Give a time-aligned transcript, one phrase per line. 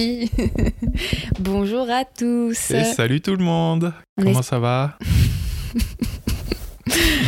[1.40, 2.70] Bonjour à tous.
[2.70, 3.92] Et salut tout le monde.
[4.20, 4.98] Comment ça va?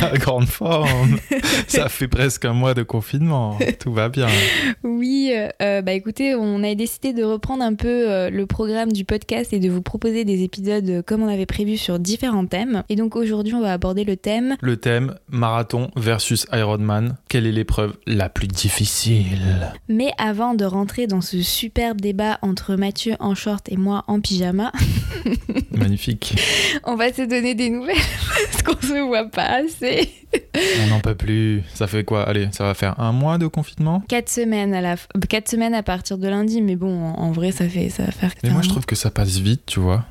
[0.02, 1.18] La grande forme.
[1.68, 3.58] Ça fait presque un mois de confinement.
[3.78, 4.26] Tout va bien.
[4.82, 9.04] Oui, euh, bah écoutez, on a décidé de reprendre un peu euh, le programme du
[9.04, 12.82] podcast et de vous proposer des épisodes euh, comme on avait prévu sur différents thèmes.
[12.88, 14.56] Et donc aujourd'hui, on va aborder le thème.
[14.60, 17.16] Le thème marathon versus Ironman.
[17.28, 19.72] Quelle est l'épreuve la plus difficile?
[19.88, 24.20] Mais avant de rentrer dans ce superbe débat entre Mathieu en short et moi en
[24.20, 24.72] pyjama.
[25.70, 26.34] Magnifique.
[26.84, 27.96] On va se donner des nouvelles
[28.50, 29.91] parce qu'on se voit pas assez.
[30.82, 31.62] On n'en peut plus.
[31.74, 32.22] Ça fait quoi?
[32.28, 34.02] Allez, ça va faire un mois de confinement?
[34.08, 34.96] Quatre semaines à la
[35.28, 38.32] quatre semaines à partir de lundi, mais bon, en vrai, ça fait ça va faire.
[38.42, 40.04] Mais moi, je trouve que ça passe vite, tu vois.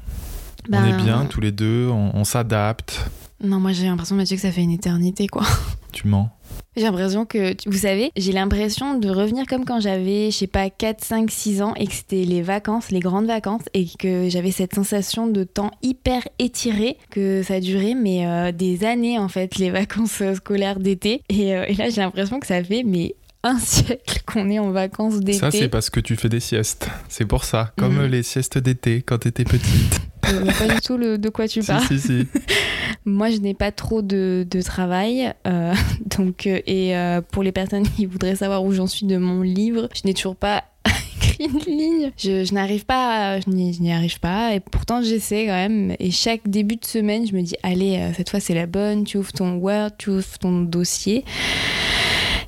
[0.67, 3.09] On Ben, est bien tous les deux, on, on s'adapte.
[3.43, 5.43] Non, moi j'ai l'impression, Mathieu, que ça fait une éternité, quoi.
[5.91, 6.29] Tu mens.
[6.77, 10.69] J'ai l'impression que, vous savez, j'ai l'impression de revenir comme quand j'avais, je sais pas,
[10.69, 14.51] 4, 5, 6 ans et que c'était les vacances, les grandes vacances, et que j'avais
[14.51, 19.57] cette sensation de temps hyper étiré, que ça durait, mais euh, des années en fait,
[19.57, 21.23] les vacances euh, scolaires d'été.
[21.27, 24.71] Et, euh, et là, j'ai l'impression que ça fait, mais un siècle qu'on est en
[24.71, 25.39] vacances d'été.
[25.39, 26.87] Ça, c'est parce que tu fais des siestes.
[27.09, 27.73] C'est pour ça.
[27.77, 28.05] Comme Mhm.
[28.05, 29.99] les siestes d'été quand t'étais petite.
[30.27, 31.85] Je vois pas du tout le, de quoi tu parles.
[31.87, 32.27] si, si.
[33.05, 35.33] Moi, je n'ai pas trop de, de travail.
[35.47, 35.73] euh,
[36.17, 39.41] donc, euh, et euh, pour les personnes qui voudraient savoir où j'en suis de mon
[39.41, 40.63] livre, je n'ai toujours pas
[41.17, 42.11] écrit une ligne.
[42.17, 44.53] Je, je n'arrive pas, je n'y arrive pas.
[44.53, 45.95] Et pourtant, j'essaie quand même.
[45.99, 49.03] Et chaque début de semaine, je me dis, allez, cette fois, c'est la bonne.
[49.03, 51.25] Tu ouvres ton Word, tu ouvres ton dossier.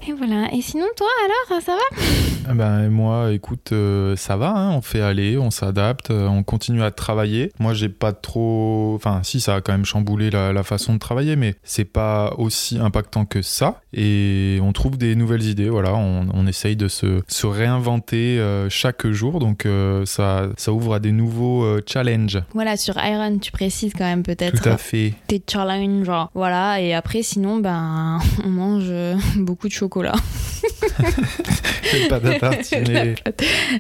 [0.07, 0.49] Et voilà.
[0.53, 2.03] Et sinon, toi, alors, ça va?
[2.47, 6.43] Ah ben, moi, écoute, euh, ça va, hein, on fait aller, on s'adapte, euh, on
[6.43, 7.51] continue à travailler.
[7.59, 8.93] Moi, j'ai pas trop.
[8.95, 12.33] Enfin, si, ça a quand même chamboulé la, la façon de travailler, mais c'est pas
[12.37, 13.81] aussi impactant que ça.
[13.93, 18.69] Et on trouve des nouvelles idées, voilà, on, on essaye de se, se réinventer euh,
[18.69, 19.67] chaque jour, donc
[20.05, 22.41] ça, ça ouvre à des nouveaux challenges.
[22.53, 24.61] Voilà, sur Iron, tu précises quand même peut-être.
[24.61, 25.13] Tout à fait.
[25.27, 26.11] tes challenges.
[26.33, 28.91] Voilà, et après, sinon, ben, on mange
[29.37, 30.15] beaucoup de chocolat.
[31.93, 33.15] Les pâtes à tartiner,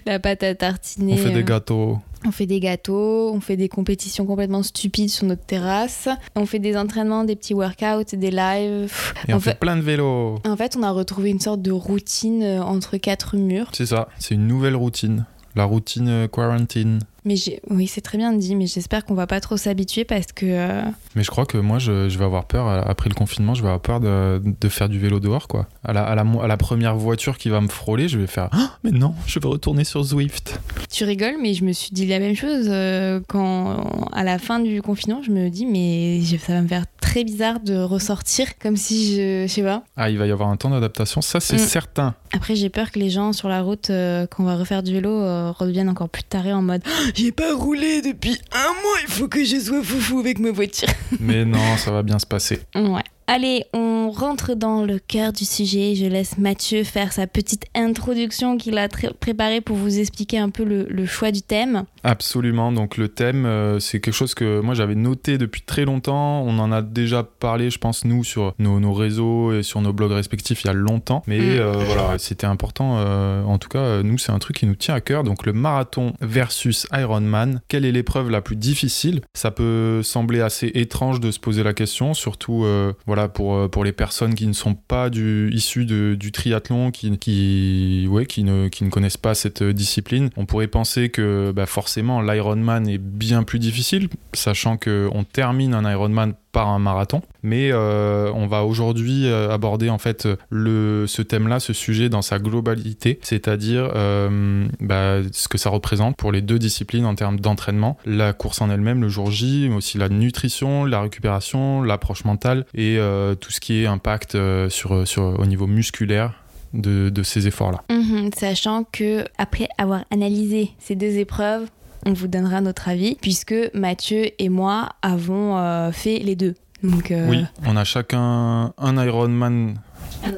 [0.05, 1.13] La pâte à tartiner.
[1.13, 1.99] on fait euh, des gâteaux.
[2.25, 6.09] on fait des gâteaux, on fait des compétitions complètement stupides sur notre terrasse.
[6.35, 8.93] On fait des entraînements, des petits workouts, des lives.
[9.27, 10.39] Et on fait fait, plein de vélos.
[10.45, 13.69] en fait, on a retrouvé une sorte de routine euh, entre quatre murs.
[13.73, 15.25] C'est ça, c'est une nouvelle routine.
[15.55, 16.99] La routine euh, quarantine.
[17.25, 17.35] Mais
[17.69, 20.45] oui, c'est très bien dit, mais j'espère qu'on va pas trop s'habituer parce que.
[20.45, 20.81] euh,
[21.15, 23.61] Mais je crois que moi, je, je vais avoir peur, euh, après le confinement, je
[23.61, 25.67] vais avoir peur de, de faire du vélo dehors, quoi.
[25.83, 28.27] À la, à, la, mo- à la première voiture qui va me frôler, je vais
[28.27, 30.59] faire Ah, Mais non, je vais retourner sur Zwift.
[30.91, 34.59] Tu rigoles, mais je me suis dit la même chose euh, quand, à la fin
[34.59, 38.75] du confinement, je me dis, mais ça va me faire très bizarre de ressortir comme
[38.77, 39.33] si je.
[39.47, 39.83] Je sais pas.
[39.97, 41.59] Ah, il va y avoir un temps d'adaptation, ça c'est Mm.
[41.59, 42.15] certain.
[42.33, 44.91] Après, j'ai peur que les gens sur la route, euh, quand on va refaire du
[44.93, 45.09] vélo,
[45.53, 49.27] redeviennent encore plus tarés en mode Ah, J'ai pas roulé depuis un mois, il faut
[49.27, 50.87] que je sois foufou avec ma voiture.
[51.19, 52.61] Mais non, ça va bien se passer.
[52.75, 53.03] Ouais.
[53.27, 55.95] Allez, on rentre dans le cœur du sujet.
[55.95, 58.87] Je laisse Mathieu faire sa petite introduction qu'il a
[59.19, 61.83] préparée pour vous expliquer un peu le, le choix du thème.
[62.03, 62.71] Absolument.
[62.71, 66.43] Donc le thème, euh, c'est quelque chose que moi j'avais noté depuis très longtemps.
[66.43, 69.93] On en a déjà parlé, je pense, nous, sur nos, nos réseaux et sur nos
[69.93, 71.23] blogs respectifs il y a longtemps.
[71.27, 71.59] Mais Mm.
[71.59, 72.97] euh, voilà, c'était important.
[72.97, 75.23] euh, en tout cas, nous, c'est un truc qui nous tient à cœur.
[75.23, 77.61] Donc le marathon versus Ironman.
[77.69, 79.21] Quelle est l'épreuve la plus difficile?
[79.33, 82.65] Ça peut sembler assez étrange de se poser la question, surtout
[83.13, 88.89] voilà, pour, euh, pour les personnes qui ne sont pas issues du triathlon, qui ne
[88.89, 90.31] connaissent pas cette euh, discipline.
[90.35, 95.87] On pourrait penser que bah, forcément l'Ironman est bien plus difficile, sachant qu'on termine un
[95.91, 97.21] Ironman par un marathon.
[97.41, 102.21] Mais euh, on va aujourd'hui euh, aborder en fait le, ce thème-là, ce sujet dans
[102.21, 107.39] sa globalité, c'est-à-dire euh, bah, ce que ça représente pour les deux disciplines en termes
[107.39, 112.23] d'entraînement, la course en elle-même le jour J, mais aussi la nutrition, la récupération, l'approche
[112.23, 112.99] mentale et
[113.39, 114.37] tout ce qui est impact
[114.69, 116.33] sur, sur, au niveau musculaire
[116.73, 117.83] de, de ces efforts-là.
[117.89, 121.67] Mhm, sachant que après avoir analysé ces deux épreuves,
[122.05, 126.55] on vous donnera notre avis, puisque Mathieu et moi avons euh, fait les deux.
[126.83, 129.75] Euh, Oui, on a chacun un Ironman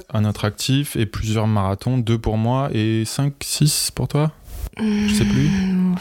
[0.10, 4.32] à notre actif et plusieurs marathons, deux pour moi et 5, 6 pour toi?
[4.78, 5.50] Je sais plus.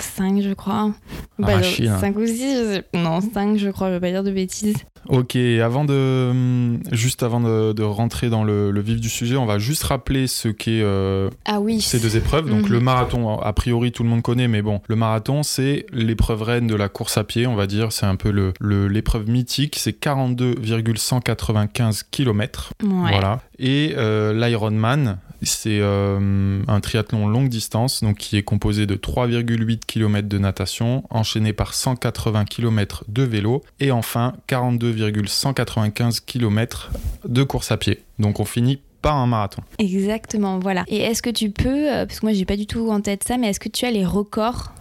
[0.00, 0.90] 5, je crois.
[1.38, 1.98] Bah, Arraché, là.
[1.98, 4.74] 5 ou 6, non, 5, je crois, je vais pas dire de bêtises.
[5.08, 9.36] Ok, avant de, hum, juste avant de, de rentrer dans le, le vif du sujet,
[9.36, 11.80] on va juste rappeler ce qu'est euh, Ah oui.
[11.82, 12.48] ces deux épreuves.
[12.48, 16.40] Donc le marathon, a priori tout le monde connaît, mais bon, le marathon c'est l'épreuve
[16.42, 17.92] reine de la course à pied, on va dire.
[17.92, 19.76] C'est un peu le- le- l'épreuve mythique.
[19.78, 22.72] C'est 42,195 km.
[22.82, 22.88] Ouais.
[23.10, 23.40] Voilà.
[23.58, 29.80] Et euh, l'Ironman, c'est euh, un triathlon longue distance, donc qui est composé de 3,8
[29.86, 36.90] km de natation, enchaîné par 180 km de vélo, et enfin 42,195 km
[37.26, 38.02] de course à pied.
[38.18, 39.62] Donc on finit par un marathon.
[39.78, 40.84] Exactement, voilà.
[40.88, 43.22] Et est-ce que tu peux, euh, parce que moi j'ai pas du tout en tête
[43.22, 44.72] ça, mais est-ce que tu as les records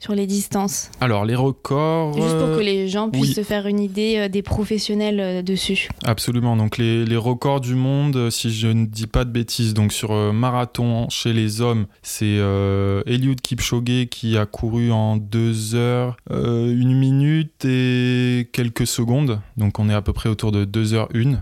[0.00, 0.90] sur les distances?
[1.00, 2.14] Alors les records...
[2.14, 3.34] Juste pour que euh, les gens puissent oui.
[3.34, 5.88] se faire une idée euh, des professionnels euh, dessus.
[6.04, 6.56] Absolument.
[6.56, 9.92] Donc les, les records du monde, euh, si je ne dis pas de bêtises, donc
[9.92, 15.76] sur euh, marathon chez les hommes, c'est euh, Eliud Kipchoge qui a couru en 2
[15.76, 19.40] heures, euh, 1 minute et quelques secondes.
[19.56, 21.40] Donc on est à peu près autour de 2 heures 1,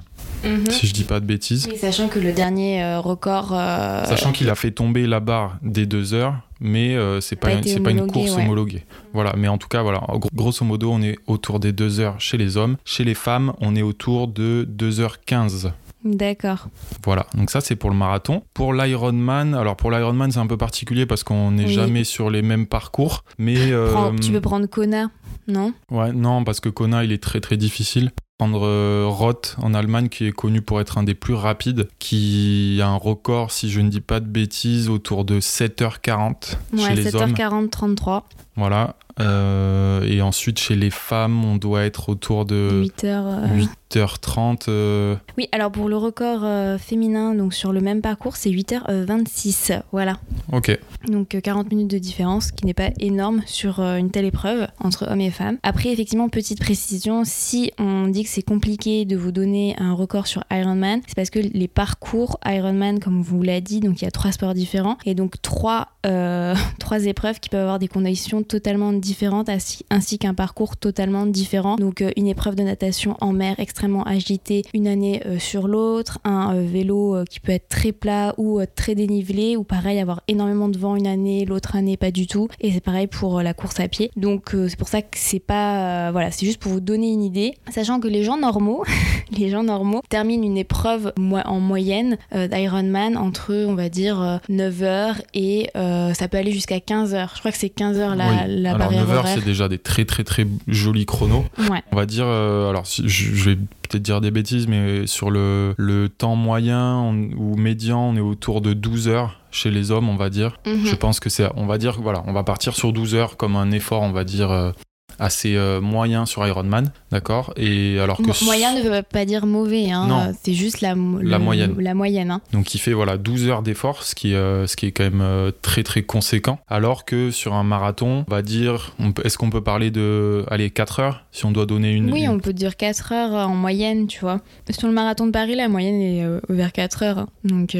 [0.70, 1.66] si je dis pas de bêtises.
[1.70, 3.50] Oui, sachant que le dernier euh, record.
[3.52, 7.48] euh, Sachant qu'il a fait tomber la barre des 2 heures, mais euh, c'est Pas
[7.50, 8.42] pas, été c'est pas une course ouais.
[8.42, 8.84] homologuée.
[9.12, 12.20] Voilà, mais en tout cas, voilà, gros- grosso modo, on est autour des 2 heures
[12.20, 12.76] chez les hommes.
[12.84, 15.70] Chez les femmes, on est autour de 2h15.
[16.04, 16.68] D'accord.
[17.04, 18.42] Voilà, donc ça c'est pour le marathon.
[18.54, 21.72] Pour l'Ironman, alors pour l'Ironman c'est un peu particulier parce qu'on n'est Oui.
[21.72, 25.10] jamais sur les mêmes parcours, mais euh, Prends- tu peux prendre Kona,
[25.48, 25.72] non?
[25.90, 28.12] Ouais non parce que Kona il est très très difficile.
[28.38, 32.78] Prendre euh, Roth en Allemagne qui est connu pour être un des plus rapides, qui
[32.82, 36.94] a un record si je ne dis pas de bêtises autour de 7h40 chez Ouais,
[36.94, 37.32] les hommes.
[37.32, 38.96] 7h40, 33, Voilà.
[39.18, 43.48] Euh, et ensuite chez les femmes on doit être autour de 8h.
[43.92, 44.64] 8h30.
[44.68, 49.80] euh, Oui, alors pour le record euh, féminin, donc sur le même parcours, c'est 8h26.
[49.92, 50.18] Voilà.
[50.52, 50.78] Ok.
[51.08, 54.66] Donc euh, 40 minutes de différence, qui n'est pas énorme sur euh, une telle épreuve
[54.82, 55.58] entre hommes et femmes.
[55.62, 60.26] Après, effectivement, petite précision, si on dit que c'est compliqué de vous donner un record
[60.26, 64.08] sur Ironman, c'est parce que les parcours Ironman, comme vous l'a dit, donc il y
[64.08, 68.42] a trois sports différents et donc trois, euh, trois épreuves qui peuvent avoir des conditions
[68.42, 71.76] totalement différentes ainsi, ainsi qu'un parcours totalement différent.
[71.76, 76.18] Donc euh, une épreuve de natation en mer extrêmement agitée une année euh, sur l'autre,
[76.24, 80.20] un euh, vélo euh, qui peut être très plat ou très dénivelé ou pareil avoir
[80.28, 83.54] énormément de vent une année, l'autre année pas du tout et c'est pareil pour la
[83.54, 84.10] course à pied.
[84.16, 87.54] Donc c'est pour ça que c'est pas voilà, c'est juste pour vous donner une idée,
[87.70, 88.84] sachant que les gens normaux,
[89.36, 95.16] les gens normaux terminent une épreuve en moyenne d'Ironman entre on va dire euh, 9h
[95.34, 97.28] et euh, ça peut aller jusqu'à 15h.
[97.34, 98.36] Je crois que c'est 15h la, oui.
[98.62, 99.34] la alors barrière 9h horaire.
[99.38, 101.44] c'est déjà des très très très jolis chronos.
[101.70, 101.82] Ouais.
[101.92, 105.30] On va dire, euh, alors si- je, je vais peut-être dire des bêtises, mais sur
[105.30, 109.90] le, le temps moyen on- ou médian, on est autour de 12 heures chez les
[109.90, 110.58] hommes, on va dire.
[110.66, 110.86] Mhm.
[110.86, 113.56] Je pense que c'est, on va dire, voilà, on va partir sur 12 heures comme
[113.56, 114.72] un effort, on va dire, euh,
[115.18, 117.52] assez euh, moyen sur Ironman, d'accord?
[117.56, 120.28] Et alors que Mo- Moyen ne veut pas dire mauvais, hein.
[120.28, 121.74] Euh, c'est juste la, moyenne.
[121.78, 122.40] La moyenne hein.
[122.52, 125.04] donc il fait voilà 12 heures d'effort, ce qui est euh, ce qui est quand
[125.04, 126.58] même euh, très très conséquent.
[126.68, 131.00] Alors que sur un marathon, on va dire, est-ce qu'on peut parler de, allez, 4
[131.00, 131.24] heures?
[131.32, 132.12] Si on doit donner une.
[132.12, 134.40] Oui, une- on peut dire 4 heures en moyenne, tu vois.
[134.70, 137.18] Sur le marathon de Paris, la moyenne est euh, vers 4 heures.
[137.18, 137.28] hein.
[137.44, 137.76] Donc,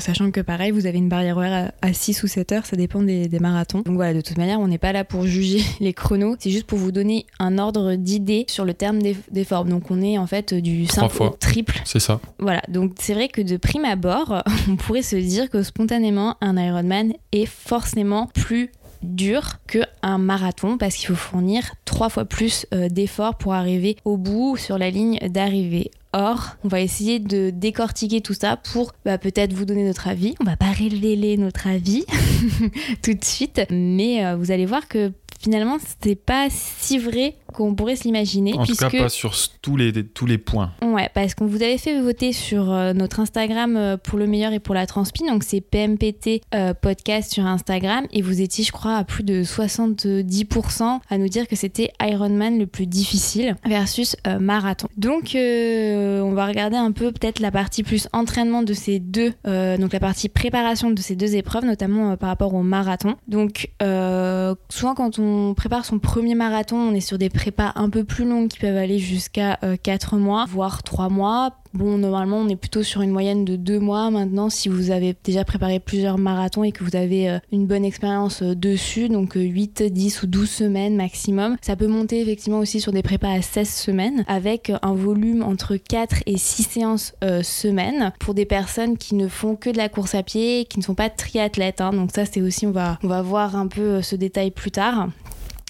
[0.00, 2.76] sachant que pareil, vous avez une barrière horaire à, à 6 ou 7 heures, ça
[2.76, 3.80] dépend des, des marathons.
[3.84, 6.66] Donc voilà, de toute manière, on n'est pas là pour juger les chronos, c'est juste
[6.66, 9.64] pour vous donner un ordre d'idée sur le terme d'eff- d'effort.
[9.64, 11.26] Donc on est en fait du Trois simple fois.
[11.32, 11.80] au triple.
[11.84, 12.20] C'est ça.
[12.38, 16.56] Voilà, donc c'est vrai que de prime abord, on pourrait se dire que spontanément, un
[16.56, 18.70] Ironman est forcément plus
[19.02, 23.96] dur que un marathon parce qu'il faut fournir trois fois plus euh, d'efforts pour arriver
[24.04, 25.90] au bout sur la ligne d'arrivée.
[26.12, 30.34] Or, on va essayer de décortiquer tout ça pour bah, peut-être vous donner notre avis.
[30.40, 32.04] On va pas révéler notre avis
[33.02, 37.74] tout de suite, mais euh, vous allez voir que finalement, c'est pas si vrai qu'on
[37.74, 38.54] pourrait se l'imaginer.
[38.54, 38.84] En puisque...
[38.84, 40.72] tout cas, pas sur tous les tous les points.
[40.82, 44.52] Ouais, parce qu'on vous avait fait voter sur euh, notre Instagram euh, pour le meilleur
[44.52, 48.72] et pour la transpi, donc c'est PMPT euh, podcast sur Instagram, et vous étiez, je
[48.72, 54.16] crois, à plus de 70% à nous dire que c'était Ironman le plus difficile versus
[54.26, 54.88] euh, marathon.
[54.96, 59.32] Donc, euh, on va regarder un peu peut-être la partie plus entraînement de ces deux,
[59.44, 63.16] donc la partie préparation de ces deux épreuves, notamment par rapport au marathon.
[63.28, 68.04] Donc, souvent quand on prépare son premier marathon, on est sur des prépas un peu
[68.04, 71.56] plus longues qui peuvent aller jusqu'à 4 mois, voire 3 mois.
[71.72, 75.16] Bon, normalement, on est plutôt sur une moyenne de 2 mois maintenant si vous avez
[75.24, 80.22] déjà préparé plusieurs marathons et que vous avez une bonne expérience dessus, donc 8, 10
[80.22, 81.56] ou 12 semaines maximum.
[81.62, 85.76] Ça peut monter effectivement aussi sur des prépas à 16 semaines avec un volume entre
[85.76, 90.14] 4 et 6 séances semaine pour des personnes qui ne font que de la course
[90.14, 91.80] à pied, qui ne sont pas triathlètes.
[91.80, 91.92] Hein.
[91.92, 95.08] Donc ça, c'est aussi, on va, on va voir un peu ce détail plus tard.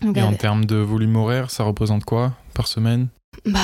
[0.02, 3.08] Et en termes de volume horaire, ça représente quoi par semaine?
[3.46, 3.58] Bah,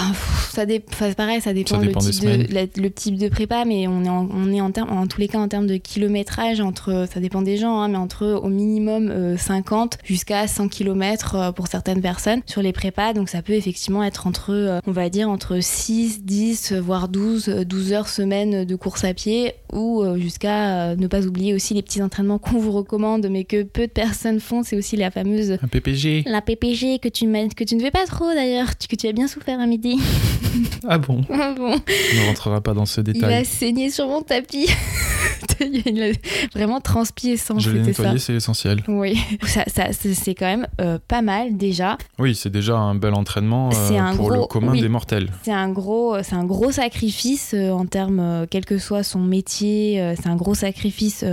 [0.50, 0.80] ça dé...
[0.80, 4.50] pareil, ça dépend, le, type de, le type de prépa, mais on est en, on
[4.52, 7.88] est en, tous les cas en termes de kilométrage, entre, ça dépend des gens, hein,
[7.88, 12.72] mais entre au minimum 50 euh, jusqu'à 100 km euh, pour certaines personnes sur les
[12.72, 13.12] prépas.
[13.12, 17.64] Donc ça peut effectivement être entre, euh, on va dire, entre 6, 10, voire 12,
[17.66, 22.02] 12 heures semaine de course à pied ou jusqu'à ne pas oublier aussi les petits
[22.02, 24.62] entraînements qu'on vous recommande, mais que peu de personnes font.
[24.62, 25.58] C'est aussi la fameuse.
[25.62, 26.24] Un PPG.
[26.26, 29.26] La PPG que tu, que tu ne fais pas trop d'ailleurs, que tu as bien
[29.26, 29.98] souffert à midi.
[30.88, 33.30] Ah bon Ah bon On ne rentrera pas dans ce détail.
[33.30, 34.70] Il a saigné sur mon tapis.
[35.60, 36.12] Il a
[36.54, 38.82] vraiment transpié sans Je l'ai nettoyé, c'est essentiel.
[38.88, 41.98] Oui, ça, ça c'est quand même euh, pas mal déjà.
[42.18, 45.30] Oui, c'est déjà un bel entraînement euh, pour le commun des mortels.
[45.42, 50.14] C'est un gros, c'est un gros sacrifice euh, en termes, quel que soit son métier.
[50.16, 51.24] c'est un gros sacrifice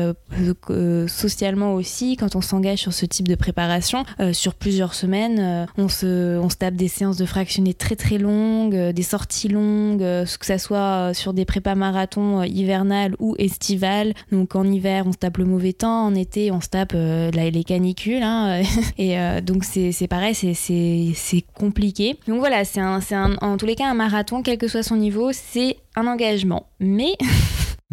[1.08, 5.68] socialement aussi quand on s'engage sur ce type de préparation sur plusieurs semaines.
[5.78, 10.00] on se, on se tape des séances de fractionnés très très longues, des sorties longues,
[10.00, 15.18] que ça soit sur des prépas marathons hivernales ou estivales donc en hiver, on se
[15.18, 18.24] tape le mauvais temps, en été, on se tape euh, les canicules.
[18.24, 18.62] Hein,
[18.98, 22.18] et euh, donc c'est pareil, c'est compliqué.
[22.27, 25.77] Donc voilà, c'est en tous les cas un marathon, quel que soit son niveau, c'est
[25.96, 26.68] un engagement.
[26.80, 27.13] Mais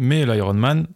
[0.03, 0.87] Mais l'Ironman,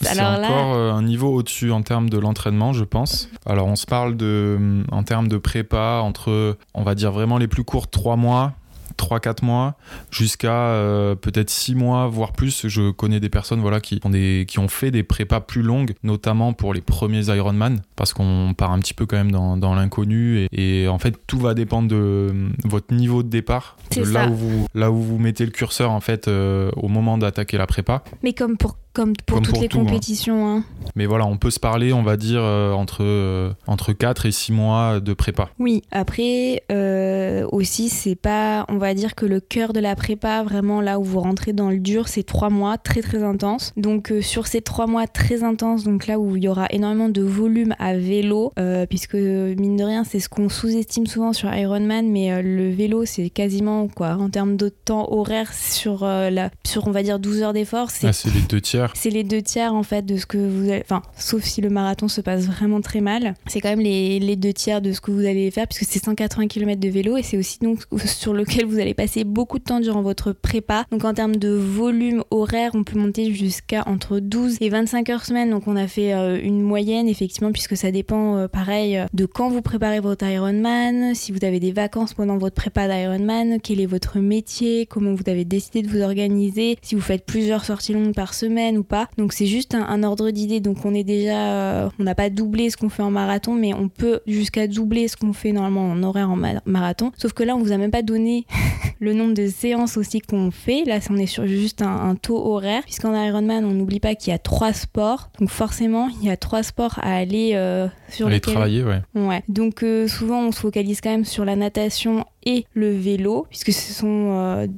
[0.00, 3.28] c'est encore euh, un niveau au-dessus en termes de l'entraînement, je pense.
[3.44, 7.48] Alors, on se parle de, en termes de prépa entre, on va dire vraiment les
[7.48, 8.54] plus courtes, 3 mois,
[8.96, 9.76] 3-4 mois
[10.10, 12.68] jusqu'à euh, peut-être 6 mois, voire plus.
[12.68, 15.94] Je connais des personnes voilà, qui, ont des, qui ont fait des prépas plus longues,
[16.02, 19.74] notamment pour les premiers Ironman, parce qu'on part un petit peu quand même dans, dans
[19.74, 20.46] l'inconnu.
[20.52, 24.34] Et, en fait, tout va dépendre de euh, votre niveau de départ, de là où,
[24.34, 28.02] vous, là où vous mettez le curseur en fait euh, au moment d'attaquer la prépa.
[28.22, 29.68] Mais comme pour comme pour toutes les hein.
[29.72, 30.48] compétitions.
[30.48, 30.64] Hein.
[30.94, 34.30] Mais voilà, on peut se parler, on va dire, euh, entre, euh, entre 4 et
[34.30, 35.50] 6 mois de prépa.
[35.58, 40.44] Oui, après, euh, aussi, c'est pas, on va dire que le cœur de la prépa,
[40.44, 43.72] vraiment là où vous rentrez dans le dur, c'est 3 mois très très intenses.
[43.76, 47.22] Donc sur ces 3 mois très intenses, donc là où il y aura énormément de
[47.22, 48.52] volume à vélo,
[48.88, 53.28] puisque mine de rien, c'est ce qu'on sous-estime souvent sur Ironman, mais le vélo, c'est
[53.30, 57.52] quasiment, quoi, en termes de temps horaire sur, la, sur on va dire, 12 heures
[57.52, 58.06] d'effort, c'est...
[58.06, 60.70] Ah, c'est les deux tiers c'est les deux tiers en fait de ce que vous
[60.70, 60.82] allez.
[60.84, 63.34] Enfin, sauf si le marathon se passe vraiment très mal.
[63.46, 66.48] C'est quand même les, deux tiers de ce que vous allez faire puisque c'est 180
[66.48, 69.80] km de vélo et c'est aussi donc sur lequel vous allez passer beaucoup de temps
[69.80, 70.84] durant votre prépa.
[70.90, 75.24] Donc en termes de volume horaire, on peut monter jusqu'à entre 12 et 25 heures
[75.24, 75.50] semaine.
[75.50, 79.48] Donc on a fait euh, une moyenne effectivement puisque ça dépend euh, pareil de quand
[79.48, 83.86] vous préparez votre Ironman, si vous avez des vacances pendant votre prépa d'Ironman, quel est
[83.86, 88.14] votre métier, comment vous avez décidé de vous organiser, si vous faites plusieurs sorties longues
[88.14, 89.08] par semaine ou pas.
[89.18, 90.60] Donc c'est juste un, ordre d'idée.
[90.60, 93.74] Donc on est déjà, euh, on n'a pas doublé ce qu'on fait en marathon, mais
[93.74, 97.12] on peut jusqu'à doubler ce qu'on fait normalement en horaire en marathon.
[97.16, 98.46] Sauf que là, on vous a même pas donné
[99.00, 100.84] le nombre de séances aussi qu'on fait.
[100.84, 104.34] Là, on est sur juste un, taux horaire, puisqu'en Ironman, on n'oublie pas qu'il y
[104.34, 105.30] a trois sports.
[105.40, 109.00] Donc forcément, il y a trois sports à aller euh, sur les travailler, ouais.
[109.14, 109.42] Ouais.
[109.48, 113.72] Donc euh, souvent, on se focalise quand même sur la natation et le vélo, puisque
[113.72, 114.68] ce sont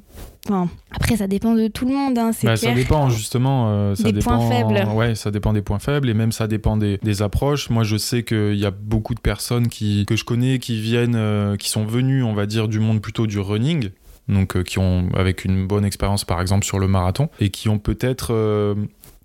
[0.91, 2.19] après, ça dépend de tout le monde.
[2.19, 3.67] Hein, bah, ça dépend justement.
[3.69, 4.89] Euh, ça des dépend, points faibles.
[4.95, 7.71] Ouais, ça dépend des points faibles et même ça dépend des, approches.
[7.71, 11.15] Moi, je sais qu'il y a beaucoup de personnes qui, que je connais qui viennent,
[11.17, 13.91] euh, qui sont venues, on va dire, du monde plutôt du running.
[14.29, 17.69] Donc, euh, qui ont, avec une bonne expérience par exemple sur le marathon, et qui
[17.69, 18.35] ont peut-être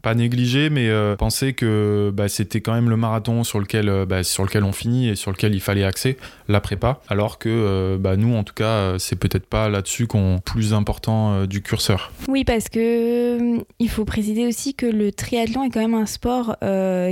[0.02, 4.06] pas négligé, mais euh, penser que bah, c'était quand même le marathon sur lequel, euh,
[4.06, 6.18] bah, sur lequel on finit et sur lequel il fallait axer
[6.48, 10.40] la prépa, alors que euh, bah, nous, en tout cas, c'est peut-être pas là-dessus qu'on
[10.44, 12.12] plus important du curseur.
[12.28, 16.58] Oui, parce que il faut préciser aussi que le triathlon est quand même un sport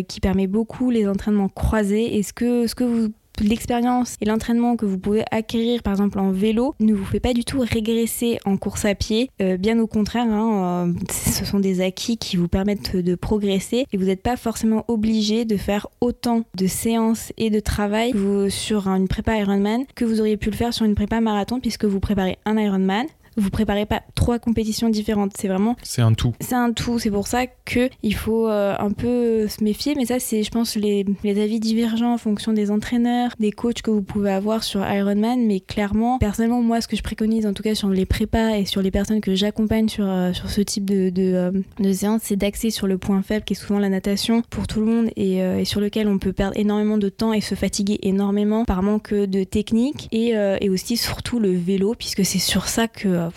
[0.07, 2.17] qui permet beaucoup les entraînements croisés.
[2.17, 3.11] Est-ce que, ce que vous
[3.43, 7.33] l'expérience et l'entraînement que vous pouvez acquérir par exemple en vélo ne vous fait pas
[7.33, 9.29] du tout régresser en course à pied.
[9.41, 13.85] Euh, bien au contraire, hein, euh, ce sont des acquis qui vous permettent de progresser
[13.91, 18.13] et vous n'êtes pas forcément obligé de faire autant de séances et de travail
[18.49, 21.85] sur une prépa Ironman que vous auriez pu le faire sur une prépa marathon puisque
[21.85, 23.05] vous préparez un Ironman
[23.39, 25.31] vous préparez pas trois compétitions différentes.
[25.37, 25.75] C'est vraiment.
[25.83, 26.33] C'est un tout.
[26.41, 26.99] C'est un tout.
[26.99, 29.95] C'est pour ça que il faut euh, un peu se méfier.
[29.95, 33.81] Mais ça, c'est, je pense, les, les, avis divergents en fonction des entraîneurs, des coachs
[33.81, 35.45] que vous pouvez avoir sur Ironman.
[35.45, 38.65] Mais clairement, personnellement, moi, ce que je préconise, en tout cas sur les prépas et
[38.65, 42.21] sur les personnes que j'accompagne sur, euh, sur ce type de, de, euh, de séance,
[42.25, 45.09] c'est d'axer sur le point faible qui est souvent la natation pour tout le monde
[45.15, 48.83] et, et, sur lequel on peut perdre énormément de temps et se fatiguer énormément par
[48.83, 53.28] manque de technique et, et aussi surtout le vélo puisque c'est sur ça que.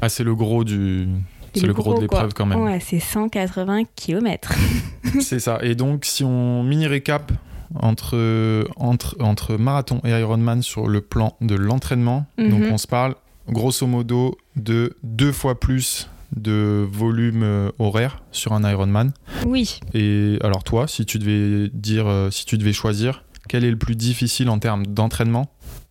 [0.00, 1.08] Ah, c'est le gros du.
[1.54, 2.60] C'est le gros, gros de l'épreuve quand même.
[2.60, 4.52] Ouais, c'est 180 km.
[5.20, 5.58] c'est ça.
[5.62, 7.30] Et donc, si on mini récap
[7.76, 12.50] entre, entre, entre marathon et Ironman sur le plan de l'entraînement, Mhm.
[12.50, 13.14] donc on se parle
[13.48, 19.12] grosso modo de deux fois plus de volume euh, horaire sur un Ironman.
[19.46, 19.78] Oui.
[19.92, 23.76] Et alors toi, si tu devais dire, euh, si tu devais choisir, quel est le
[23.76, 25.46] plus difficile en termes d'entraînement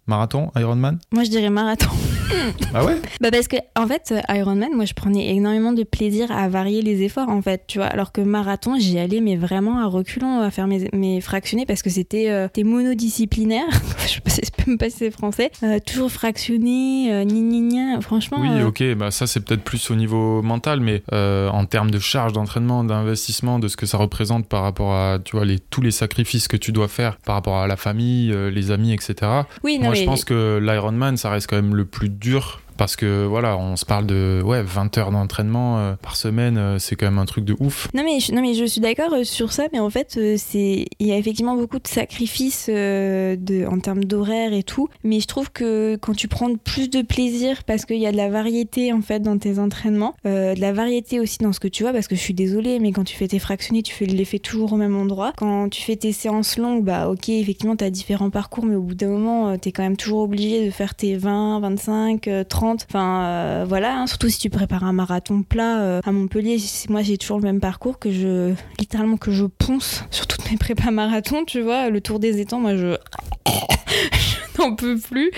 [0.08, 1.00] Marathon, Ironman?
[1.12, 1.90] Moi, je dirais marathon.
[2.74, 3.00] Ah ouais?
[3.22, 7.04] Bah parce que en fait Ironman moi je prenais énormément de plaisir à varier les
[7.04, 7.88] efforts en fait tu vois.
[7.88, 11.84] Alors que marathon j'y allais mais vraiment à reculons à faire mes, mes fractionnés parce
[11.84, 13.66] que c'était euh, monodisciplinaire.
[14.08, 15.52] Je sais même pas si c'est français.
[15.62, 19.64] Euh, toujours fractionné euh, ni ni ni franchement Oui, euh, ok, bah ça c'est peut-être
[19.64, 23.86] plus au niveau mental, mais euh, en termes de charge d'entraînement, d'investissement, de ce que
[23.86, 27.18] ça représente par rapport à tu vois, les, tous les sacrifices que tu dois faire
[27.18, 29.16] par rapport à la famille, euh, les amis, etc.
[29.64, 32.62] oui non Moi mais je pense que l'Ironman ça reste quand même le plus dur.
[32.78, 36.80] Parce que voilà, on se parle de ouais, 20 heures d'entraînement euh, par semaine, euh,
[36.80, 37.88] c'est quand même un truc de ouf.
[37.94, 40.88] Non mais, je, non mais je suis d'accord euh, sur ça, mais en fait, il
[41.00, 44.90] y a effectivement beaucoup de sacrifices en termes d'horaire et tout.
[45.04, 48.18] Mais je trouve que quand tu prends plus de plaisir, parce qu'il y a de
[48.18, 51.84] la variété en fait dans tes entraînements, de la variété aussi dans ce que tu
[51.84, 54.40] vois, parce que je suis désolée, mais quand tu fais tes fractionnés, tu les fais
[54.40, 55.34] toujours au même endroit.
[55.38, 58.82] Quand tu fais tes séances longues, bah ok, effectivement, tu as différents parcours, mais au
[58.82, 62.44] bout d'un moment, tu es quand même toujours obligé de faire tes 20, 25, euh,
[62.64, 62.86] 30.
[62.90, 66.58] Enfin euh, voilà, hein, surtout si tu prépares un marathon plat euh, à Montpellier.
[66.90, 70.58] Moi, j'ai toujours le même parcours que je littéralement que je ponce sur toutes mes
[70.58, 72.96] prépas marathon, tu vois, le tour des étangs, moi je
[74.56, 75.32] je n'en peux plus.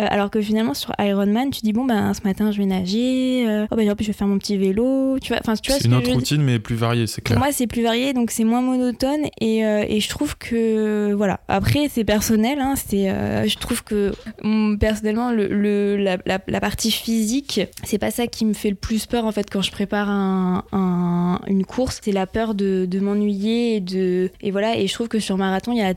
[0.00, 3.44] Euh, alors que finalement sur Ironman, tu dis bon ben ce matin je vais nager,
[3.70, 5.38] oh ben en plus je vais faire mon petit vélo, tu vois.
[5.40, 7.38] Enfin tu vois C'est ce une autre routine, mais plus variée, c'est pour clair.
[7.38, 9.20] moi, c'est plus varié, donc c'est moins monotone.
[9.40, 11.40] Et, et je trouve que, voilà.
[11.48, 12.58] Après, c'est personnel.
[12.60, 13.08] Hein, c'est,
[13.48, 14.12] je trouve que,
[14.42, 18.70] hum, personnellement, le, le- la, la- la partie physique, c'est pas ça qui me fait
[18.70, 22.00] le plus peur, en fait, quand je prépare un, un- une course.
[22.04, 24.30] C'est la peur de, de m'ennuyer et de.
[24.40, 24.76] Et voilà.
[24.78, 25.92] Et je trouve que sur marathon, il y a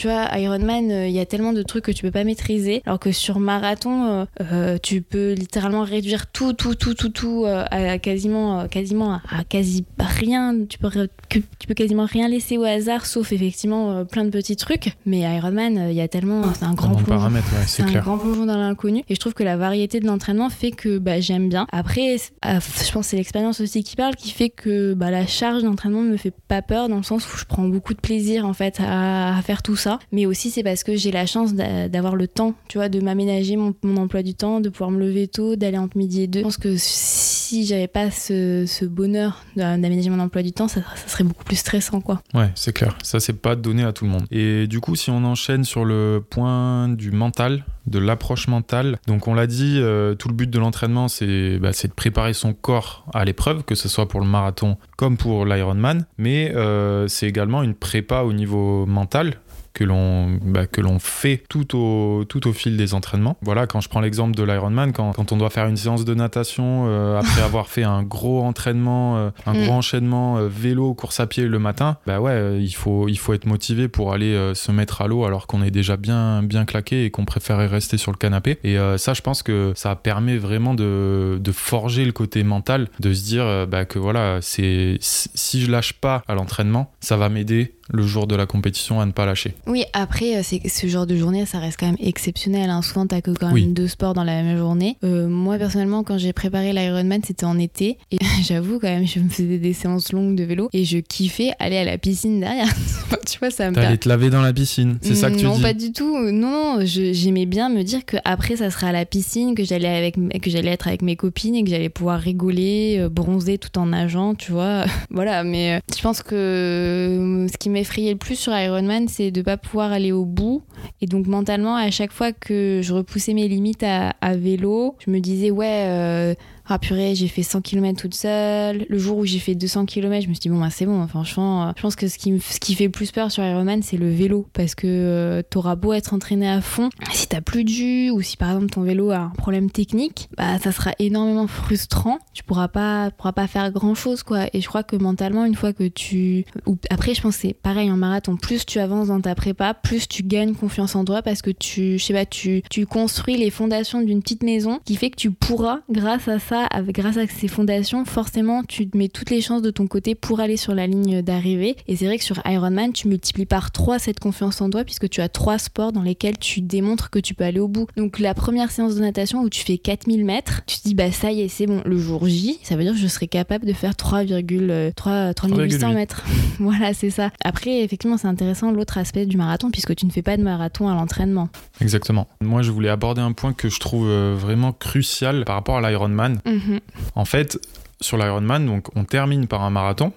[0.00, 2.80] tu vois, Ironman, euh, il y a tellement de trucs que tu peux pas maîtriser,
[2.86, 7.44] alors que sur marathon, euh, euh, tu peux littéralement réduire tout, tout, tout, tout, tout
[7.46, 10.56] à quasiment, quasiment à, quasi rien.
[10.66, 10.88] Tu peux,
[11.28, 14.96] tu peux quasiment rien laisser au hasard, sauf effectivement plein de petits trucs.
[15.04, 17.34] Mais Ironman, il y a tellement, c'est un grand plongeon.
[17.34, 20.48] ouais, C'est un grand plongeon dans l'inconnu et je trouve que la variété de l'entraînement
[20.48, 21.66] fait que bah, j'aime bien.
[21.72, 25.26] Après, ah, je pense que c'est l'expérience aussi qui parle qui fait que bah, la
[25.26, 28.46] charge d'entraînement me fait pas peur dans le sens où je prends beaucoup de plaisir
[28.46, 29.89] en fait à, à faire tout ça.
[30.12, 33.00] Mais aussi c'est parce que j'ai la chance d'a- d'avoir le temps, tu vois, de
[33.00, 36.40] m'aménager mon, emploi du temps, de pouvoir me lever tôt, d'aller entre midi et deux.
[36.40, 40.80] Je pense que si j'avais pas ce, bonheur d'a- d'aménager mon emploi du temps, ça,
[41.06, 42.22] serait beaucoup plus stressant quoi.
[42.34, 42.96] Ouais, c'est clair.
[43.02, 44.24] Ça, c'est pas donné à tout le monde.
[44.30, 49.26] Et du coup, si on enchaîne sur le point du mental, de l'approche mentale, donc
[49.26, 53.04] on l'a dit, euh, tout le but de l'entraînement, c'est bah, de préparer son corps
[53.12, 57.62] à l'épreuve, que ce soit pour le marathon comme pour l'Ironman, mais euh, c'est également
[57.62, 59.34] une prépa au niveau mental
[59.72, 63.36] que l'on bah, que l'on fait tout au, tout au fil des entraînements.
[63.42, 66.14] Voilà, quand je prends l'exemple de l'Ironman, quand, quand on doit faire une séance de
[66.14, 69.64] natation euh, après avoir fait un gros entraînement, euh, un Mm.
[69.64, 73.32] gros enchaînement euh, vélo, course à pied le matin, bah ouais, il faut, il faut
[73.34, 77.04] être motivé pour aller se mettre à l'eau alors qu'on est déjà bien, bien claqué
[77.04, 78.58] et qu'on préférait rester sur le canapé.
[78.64, 83.12] Et ça, je pense que ça permet vraiment de, de forger le côté mental, de
[83.12, 87.74] se dire bah, que voilà, c'est si je lâche pas à l'entraînement, ça va m'aider
[87.92, 89.54] le jour de la compétition à ne pas lâcher.
[89.66, 92.70] Oui, après, euh, c'est ce genre de journée, ça reste quand même exceptionnel.
[92.70, 92.82] hein.
[92.82, 93.66] Souvent, t'as que quand même Oui.
[93.66, 94.96] deux sports dans la même journée.
[95.04, 97.98] Euh, moi, personnellement, quand j'ai préparé l'Ironman, c'était en été.
[98.10, 101.50] Et j'avoue, quand même, je me faisais des séances longues de vélo et je kiffais
[101.58, 102.68] aller à la piscine derrière.
[103.26, 105.56] tu vois, ça me T'allais te laver dans la piscine, c'est ça que tu non,
[105.56, 106.18] dis pas du tout.
[106.30, 109.64] Non, non, je- j'aimais bien me dire que après ça sera à la piscine, que
[109.64, 113.58] j'allais avec, que j'allais être avec mes copines et que j'allais pouvoir rigoler, euh, bronzer
[113.58, 114.84] tout en nageant, tu vois.
[115.10, 119.56] voilà, mais je pense que ce qui m'effrayait le plus sur Ironman, c'est de pas
[119.56, 120.62] pouvoir aller au bout.
[121.00, 125.10] Et donc mentalement, à chaque fois que je repoussais mes limites à, à vélo, je
[125.10, 126.36] me disais ouais.
[126.70, 128.86] Ah purée, j'ai fait 100 km toute seule.
[128.88, 131.06] Le jour où j'ai fait 200 km, je me suis dit, bon, bah, c'est bon.
[131.08, 133.96] Franchement, euh, je pense que ce qui, ce qui fait plus peur sur Ironman, c'est
[133.96, 134.46] le vélo.
[134.52, 138.22] Parce que euh, t'auras beau être entraîné à fond, si t'as plus de jus ou
[138.22, 142.18] si par exemple ton vélo a un problème technique, bah, ça sera énormément frustrant.
[142.32, 144.46] Tu pourras pas, pourras pas faire grand chose, quoi.
[144.52, 146.44] Et je crois que mentalement, une fois que tu.
[146.66, 148.36] Ou après, je pense c'est pareil en marathon.
[148.36, 151.98] Plus tu avances dans ta prépa, plus tu gagnes confiance en toi parce que tu,
[151.98, 155.30] je sais pas, tu, tu construis les fondations d'une petite maison qui fait que tu
[155.30, 159.62] pourras, grâce à ça, avec, grâce à ces fondations, forcément, tu mets toutes les chances
[159.62, 161.76] de ton côté pour aller sur la ligne d'arrivée.
[161.86, 165.08] Et c'est vrai que sur Ironman, tu multiplies par 3 cette confiance en toi puisque
[165.08, 167.86] tu as trois sports dans lesquels tu démontres que tu peux aller au bout.
[167.96, 171.12] Donc la première séance de natation où tu fais 4000 mètres, tu te dis bah
[171.12, 173.66] ça y est, c'est bon, le jour J, ça veut dire que je serai capable
[173.66, 176.24] de faire 3,3800 mètres.
[176.58, 177.30] voilà, c'est ça.
[177.44, 180.88] Après, effectivement, c'est intéressant l'autre aspect du marathon puisque tu ne fais pas de marathon
[180.88, 181.48] à l'entraînement.
[181.80, 182.26] Exactement.
[182.40, 185.88] Moi, je voulais aborder un point que je trouve euh, vraiment crucial par rapport à
[185.88, 186.40] l'Ironman.
[186.50, 186.80] Mhm.
[187.14, 187.58] En fait,
[188.00, 190.12] sur l'Ironman, donc on termine par un marathon.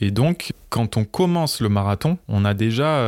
[0.00, 3.04] Et donc, quand on commence le marathon, on a déjà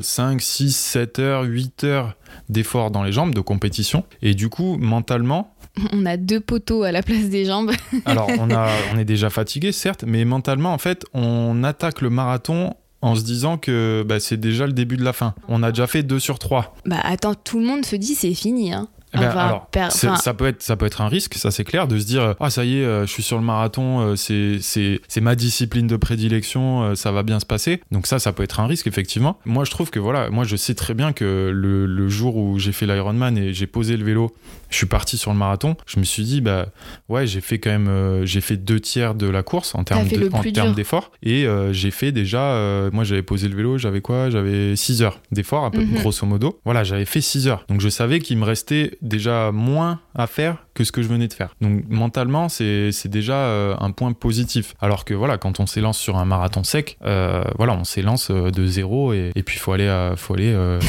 [0.00, 2.16] 5, 6, 7 heures, 8 heures
[2.48, 4.04] d'effort dans les jambes, de compétition.
[4.22, 5.54] Et du coup, mentalement,
[5.92, 7.72] On a deux poteaux à la place des jambes.
[8.06, 12.10] alors on, a, on est déjà fatigué, certes, mais mentalement, en fait, on attaque le
[12.10, 15.34] marathon en se disant que bah, c'est déjà le début de la fin.
[15.48, 16.74] On a déjà fait 2 sur 3.
[16.86, 18.72] Bah attends, tout le monde se dit c'est fini.
[18.72, 18.88] Hein.
[19.12, 19.68] Eh ben, alors,
[20.08, 22.34] enfin, ça, peut être, ça peut être un risque, ça c'est clair, de se dire
[22.40, 25.96] Ah, ça y est, euh, je suis sur le marathon, euh, c'est- ma discipline de
[25.96, 27.80] prédilection, euh, ça va bien se passer.
[27.90, 29.38] Donc, ça, ça peut être un risque, effectivement.
[29.44, 32.58] Moi, je trouve que voilà, moi, je sais très bien que le, le jour où
[32.58, 34.34] j'ai fait l'Ironman et j'ai posé le vélo,
[34.70, 36.66] je suis parti sur le marathon, je me suis dit Bah,
[37.08, 40.04] ouais, j'ai fait quand même, euh, j'ai fait deux tiers de la course en termes
[40.16, 40.28] de-
[40.74, 41.10] d'effort.
[41.22, 44.30] Et j'ai fait déjà, moi, j'avais posé le vélo, j'avais quoi?
[44.30, 45.94] J'avais 6 heures d'effort, peu Mhm.
[45.94, 46.60] grosso modo.
[46.64, 47.64] Voilà, j'avais fait 6 heures.
[47.68, 51.28] Donc, je savais qu'il me restait déjà moins à faire que ce que je venais
[51.28, 51.54] de faire.
[51.60, 54.74] Donc mentalement, c'est déjà euh, un point positif.
[54.80, 58.50] Alors que voilà, quand on s'élance sur un marathon sec, euh, voilà, on s'élance euh,
[58.50, 60.80] de zéro et, et puis faut aller, à, faut aller euh,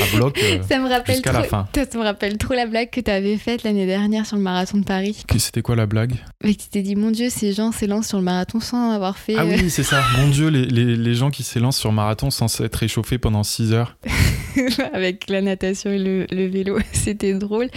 [0.00, 1.42] à bloc ça me rappelle jusqu'à trop.
[1.42, 1.68] la fin.
[1.74, 4.78] Ça me rappelle trop la blague que tu avais faite l'année dernière sur le marathon
[4.78, 5.24] de Paris.
[5.38, 6.14] C'était quoi la blague?
[6.44, 9.34] Mais tu t'es dit, mon Dieu, ces gens s'élancent sur le marathon sans avoir fait.
[9.38, 10.02] Ah oui, c'est ça.
[10.18, 13.72] Mon Dieu, les, les, les gens qui s'élancent sur marathon sans s'être réchauffés pendant 6
[13.72, 13.96] heures.
[14.92, 17.68] avec la natation et le, vélo, c'était drôle.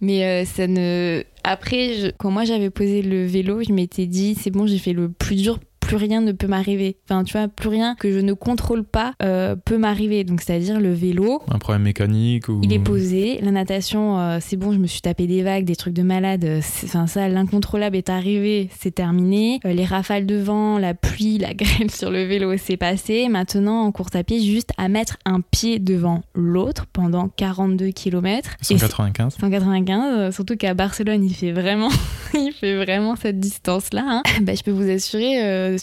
[0.00, 1.22] Mais euh, ça ne.
[1.44, 5.08] Après, quand moi j'avais posé le vélo, je m'étais dit, c'est bon, j'ai fait le
[5.10, 5.58] plus dur.
[5.92, 6.96] Plus rien ne peut m'arriver.
[7.04, 10.24] Enfin, tu vois, plus rien que je ne contrôle pas euh, peut m'arriver.
[10.24, 12.60] Donc, c'est-à-dire le vélo, Un problème mécanique ou...
[12.62, 13.38] il est posé.
[13.42, 16.44] La natation, euh, c'est bon, je me suis tapé des vagues, des trucs de malade.
[16.44, 19.60] euh, Enfin, ça, l'incontrôlable est arrivé, c'est terminé.
[19.66, 23.28] Euh, les rafales de vent, la pluie, la grêle sur le vélo, c'est passé.
[23.28, 28.48] Maintenant, en course à pied, juste à mettre un pied devant l'autre pendant 42 km.
[28.62, 29.34] 195.
[29.38, 31.90] 195, euh, surtout qu'à Barcelone, il fait vraiment,
[32.34, 34.04] il fait vraiment cette distance-là.
[34.06, 34.22] hein.
[34.40, 35.76] Bah, je peux vous assurer, euh,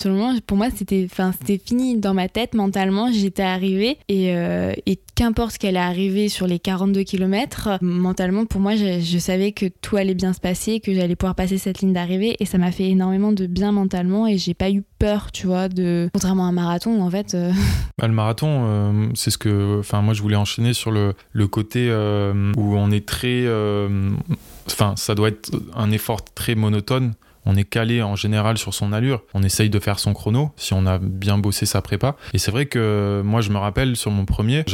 [0.46, 3.12] pour moi, c'était, enfin, c'était fini dans ma tête mentalement.
[3.12, 8.46] J'étais arrivée et, euh, et qu'importe ce qu'elle est arrivée sur les 42 km, mentalement,
[8.46, 11.82] pour moi, je, savais que tout allait bien se passer, que j'allais pouvoir passer cette
[11.82, 15.32] ligne d'arrivée et ça m'a fait énormément de bien mentalement et j'ai pas eu peur,
[15.32, 17.36] tu vois, de contrairement à un marathon en fait,
[17.98, 19.80] Bah, le marathon, euh, c'est ce que.
[19.80, 23.46] Enfin, moi, je voulais enchaîner sur le, le côté euh, où on est très.
[24.68, 27.14] Enfin, ça doit être un effort très monotone.
[27.45, 29.23] On est calé en général sur son allure.
[29.34, 32.15] On essaye de faire son chrono si on a bien bossé sa prépa.
[32.34, 34.65] Et c'est vrai que moi, je me rappelle sur mon premier,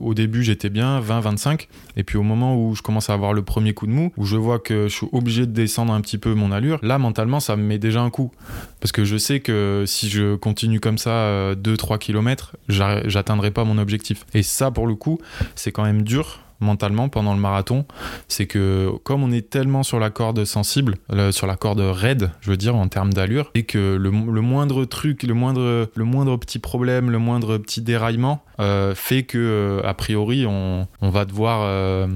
[0.00, 1.68] au début, j'étais bien 20-25.
[1.96, 4.24] Et puis au moment où je commence à avoir le premier coup de mou, où
[4.24, 7.40] je vois que je suis obligé de descendre un petit peu mon allure, là, mentalement,
[7.40, 8.32] ça me met déjà un coup.
[8.80, 13.78] Parce que je sais que si je continue comme ça 2-3 km, j'atteindrai pas mon
[13.78, 14.24] objectif.
[14.34, 15.18] Et ça, pour le coup,
[15.54, 17.84] c'est quand même dur mentalement pendant le marathon,
[18.28, 22.30] c'est que comme on est tellement sur la corde sensible, le- sur la corde raide,
[22.40, 26.04] je veux dire en termes d'allure, et que le, le moindre truc, le moindre, le
[26.04, 31.10] moindre petit problème, le moindre petit déraillement euh, fait que euh, a priori on, on
[31.10, 32.06] va devoir euh,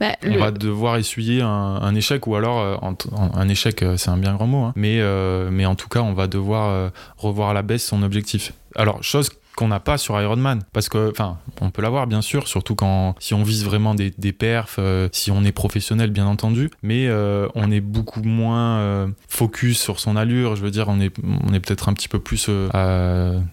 [0.00, 3.48] bah, on le- va devoir essuyer un, un échec ou alors euh, en- en- un
[3.48, 4.72] échec c'est un bien grand mot hein.
[4.76, 5.00] mais
[5.50, 9.30] mais en tout cas on va devoir revoir à la baisse son objectif alors chose
[9.58, 13.16] qu'on n'a pas sur Ironman parce que enfin on peut l'avoir bien sûr surtout quand
[13.18, 16.70] si on vise vraiment des, des perfs euh, si on est professionnel bien entendu.
[16.82, 20.54] Mais euh, on est beaucoup moins euh, focus sur son allure.
[20.54, 21.12] Je veux dire on est
[21.48, 22.48] on est peut-être un petit peu plus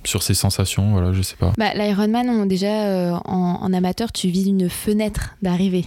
[0.04, 1.54] sur ses sensations voilà je sais pas.
[1.58, 5.86] Bah, L'Ironman, on- déjà, en, en amateur, tu vises une fenêtre d'arrivée.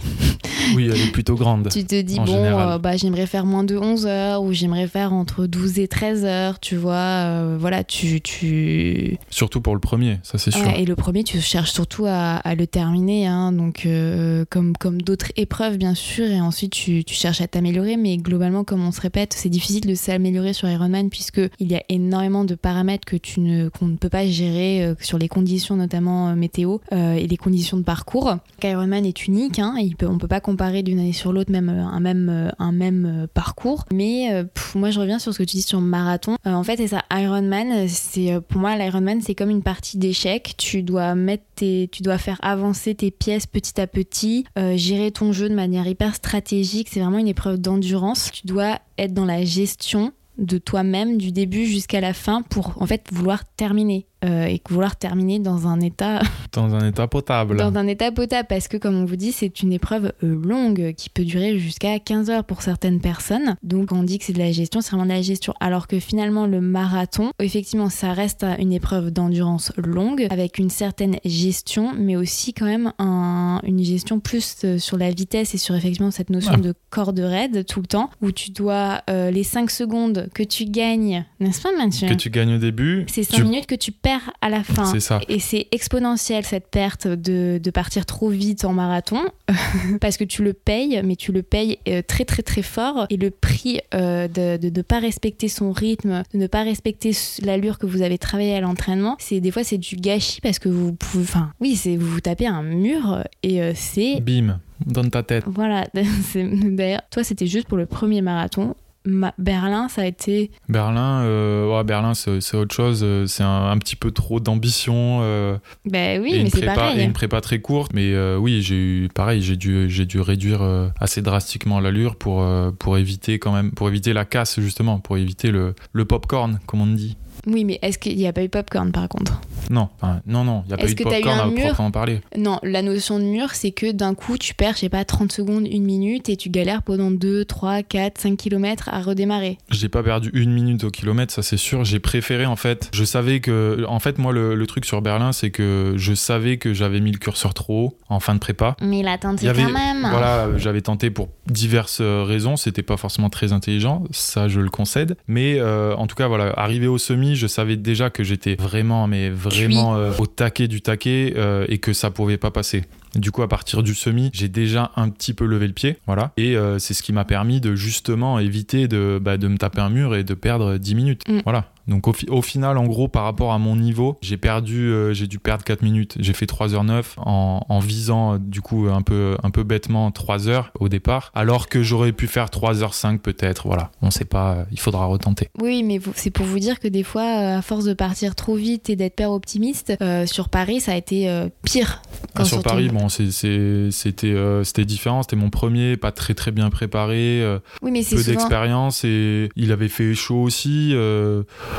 [0.75, 1.69] Oui, elle est plutôt grande.
[1.69, 5.13] tu te dis, bon, euh, bah, j'aimerais faire moins de 11 heures ou j'aimerais faire
[5.13, 6.93] entre 12 et 13 heures, tu vois.
[6.95, 8.21] euh, voilà, tu.
[8.21, 9.17] tu...
[9.29, 10.65] Surtout pour le premier, ça c'est sûr.
[10.65, 14.73] Ouais, et le premier, tu cherches surtout à, à le terminer, hein, donc euh, comme,
[14.77, 18.85] comme d'autres épreuves, bien sûr, et ensuite tu, tu cherches à t'améliorer, mais globalement, comme
[18.85, 22.55] on se répète, c'est difficile de s'améliorer sur Ironman puisque il y a énormément de
[22.55, 27.27] paramètres que tu ne, qu'on ne peut pas gérer sur les conditions, notamment météo, et
[27.27, 28.35] les conditions de parcours.
[28.63, 31.69] Ironman est unique, hein, il peut, on peut pas comparer d'une année sur l'autre même
[31.69, 35.43] euh, un même, euh, un même euh, parcours, mais moi je reviens sur ce que
[35.43, 36.37] tu dis sur marathon.
[36.45, 40.55] En fait, c'est ça, Ironman, c'est pour moi l'Ironman c'est comme une partie d'échecs.
[40.57, 45.31] Tu dois mettre tes, tu dois faire avancer tes pièces petit à petit, gérer ton
[45.31, 46.89] jeu de manière hyper stratégique.
[46.91, 48.31] C'est vraiment une épreuve d'endurance.
[48.31, 52.87] Tu dois être dans la gestion de toi-même du début jusqu'à la fin pour en
[52.87, 56.21] fait vouloir terminer euh, et vouloir terminer dans un état
[56.53, 57.57] Dans un état potable.
[57.57, 60.93] dans un état potable parce que comme on vous dit c'est une épreuve euh, longue
[60.97, 64.39] qui peut durer jusqu'à 15 heures pour certaines personnes donc on dit que c'est de
[64.39, 68.45] la gestion c'est vraiment de la gestion alors que finalement le marathon effectivement ça reste
[68.57, 74.19] une épreuve d'endurance longue avec une certaine gestion mais aussi quand même un- une gestion
[74.19, 76.61] plus euh, sur la vitesse et sur effectivement cette notion Ah.
[76.61, 80.65] de corde raide tout le temps où tu dois euh, les 5 secondes que tu
[80.65, 82.07] gagnes n'est-ce pas Mathieu?
[82.09, 83.05] Que tu gagnes au début.
[83.07, 84.08] c'est 5 tu- minutes que tu perds
[84.41, 85.19] à la fin C'est ça.
[85.27, 89.21] et c'est exponentiel cette perte de, de partir trop vite en marathon
[90.01, 93.05] parce que tu le payes, mais tu le payes euh, très très très fort.
[93.09, 97.11] Et le prix euh, de ne pas respecter son rythme, de ne pas respecter
[97.43, 100.69] l'allure que vous avez travaillé à l'entraînement, c'est des fois c'est du gâchis parce que
[100.69, 105.07] vous pouvez, enfin oui, c'est vous vous tapez un mur et euh, c'est Bim, dans
[105.09, 105.43] ta tête.
[105.47, 105.87] voilà.
[106.35, 108.75] D'ailleurs, toi c'était juste pour le premier marathon.
[109.09, 113.01] Ma- Berlin, ça a été Berlin, euh, ouais, Berlin c'est autre chose.
[113.03, 115.19] euh, C'est un, un petit peu trop d'ambition.
[115.23, 116.99] euh, ben oui, et, mais une c'est prépa, pareil.
[116.99, 117.91] et une prépa très courte.
[117.93, 120.61] Mais euh, oui, j'ai eu pareil, j'ai dû, j'ai dû réduire
[120.99, 122.45] assez drastiquement l'allure pour,
[122.77, 126.81] pour éviter quand même, pour éviter la casse justement, pour éviter le, le popcorn, comme
[126.81, 127.17] on dit.
[127.47, 129.39] Oui, mais est-ce qu'il n'y a pas eu popcorn par contre?
[129.69, 129.89] Non,
[130.25, 131.65] non, non, il n'y a pas Est-ce eu de popcorn un à mur?
[131.65, 132.21] proprement parler.
[132.37, 135.31] Non, la notion de mur, c'est que d'un coup, tu perds, je sais pas, 30
[135.31, 139.57] secondes, une minute, et tu galères pendant 2, 3, 4, 5 km à redémarrer.
[139.69, 141.83] J'ai pas perdu une minute au kilomètre, ça c'est sûr.
[141.85, 142.89] J'ai préféré en fait.
[142.93, 146.57] Je savais que, en fait, moi le, le truc sur Berlin, c'est que je savais
[146.57, 148.75] que j'avais mis le curseur trop haut en fin de prépa.
[148.81, 152.55] Mais tenté Il y avait- quand même Voilà, j'avais tenté pour diverses raisons.
[152.57, 155.15] C'était pas forcément très intelligent, ça je le concède.
[155.27, 159.07] Mais euh, en tout cas, voilà, arrivé au semi, je savais déjà que j'étais vraiment,
[159.07, 162.83] mais vraiment euh, au taquet du taquet euh, et que ça pouvait pas passer.
[163.15, 166.31] Du coup, à partir du semi, j'ai déjà un petit peu levé le pied, voilà.
[166.37, 169.81] Et euh, c'est ce qui m'a permis de justement éviter de, bah, de me taper
[169.81, 171.23] un mur et de perdre 10 minutes.
[171.27, 171.39] Mm.
[171.43, 171.71] Voilà.
[171.89, 175.13] Donc au, fi- au final, en gros, par rapport à mon niveau, j'ai perdu, euh,
[175.13, 176.15] j'ai dû perdre 4 minutes.
[176.19, 180.47] J'ai fait 3h09 en, en visant euh, du coup un peu, un peu bêtement 3
[180.47, 183.67] heures au départ, alors que j'aurais pu faire 3h05 peut-être.
[183.67, 185.49] Voilà, on sait pas, euh, il faudra retenter.
[185.61, 188.89] Oui, mais c'est pour vous dire que des fois, à force de partir trop vite
[188.89, 189.93] et d'être père optimiste,
[190.25, 191.27] sur Paris, ça a été
[191.63, 192.01] pire.
[192.35, 195.23] Ah, sur Paris, bon, c'était différent.
[195.23, 197.43] C'était mon premier, pas très très bien préparé,
[197.81, 198.35] Oui, mais c'est peu souvent...
[198.35, 200.93] d'expérience et il avait fait chaud aussi.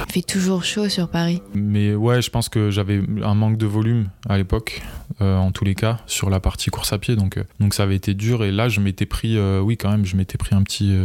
[0.09, 1.43] Il fait toujours chaud sur Paris.
[1.55, 4.83] mais ouais, je pense que j'avais un manque de volume à l'époque,
[5.21, 7.17] euh, en tous les cas, sur la partie course à pied.
[7.17, 8.45] Donc, euh, ça avait été dur.
[8.45, 10.97] Et là, je m'étais pris, euh, oui, quand même, je m'étais pris un petit,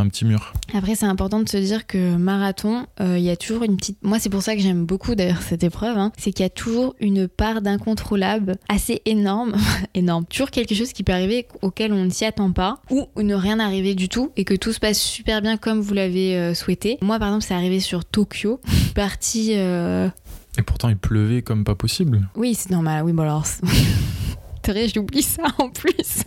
[0.00, 0.52] un petit mur.
[0.74, 3.98] Après, c'est important de se dire que marathon, euh, il y a toujours une petite.
[4.02, 5.96] Moi, c'est pour ça que j'aime beaucoup d'ailleurs cette épreuve.
[5.98, 6.12] hein.
[6.18, 9.54] C'est qu'il y a toujours une part d'incontrôlable assez énorme,
[9.94, 10.24] énorme.
[10.26, 13.58] Toujours quelque chose qui peut arriver auquel on ne s'y attend pas, ou ne rien
[13.60, 16.98] arriver du tout et que tout se passe super bien comme vous l'avez euh, souhaité.
[17.02, 18.60] Moi, par exemple, c'est arrivé sur Tokyo.
[18.94, 19.52] Partie.
[19.56, 20.08] euh,
[20.58, 22.28] Et pourtant, il pleuvait comme pas possible.
[22.36, 23.04] Oui, c'est normal.
[23.04, 23.44] Oui, bon alors.
[24.94, 26.22] j'oublie ça en plus.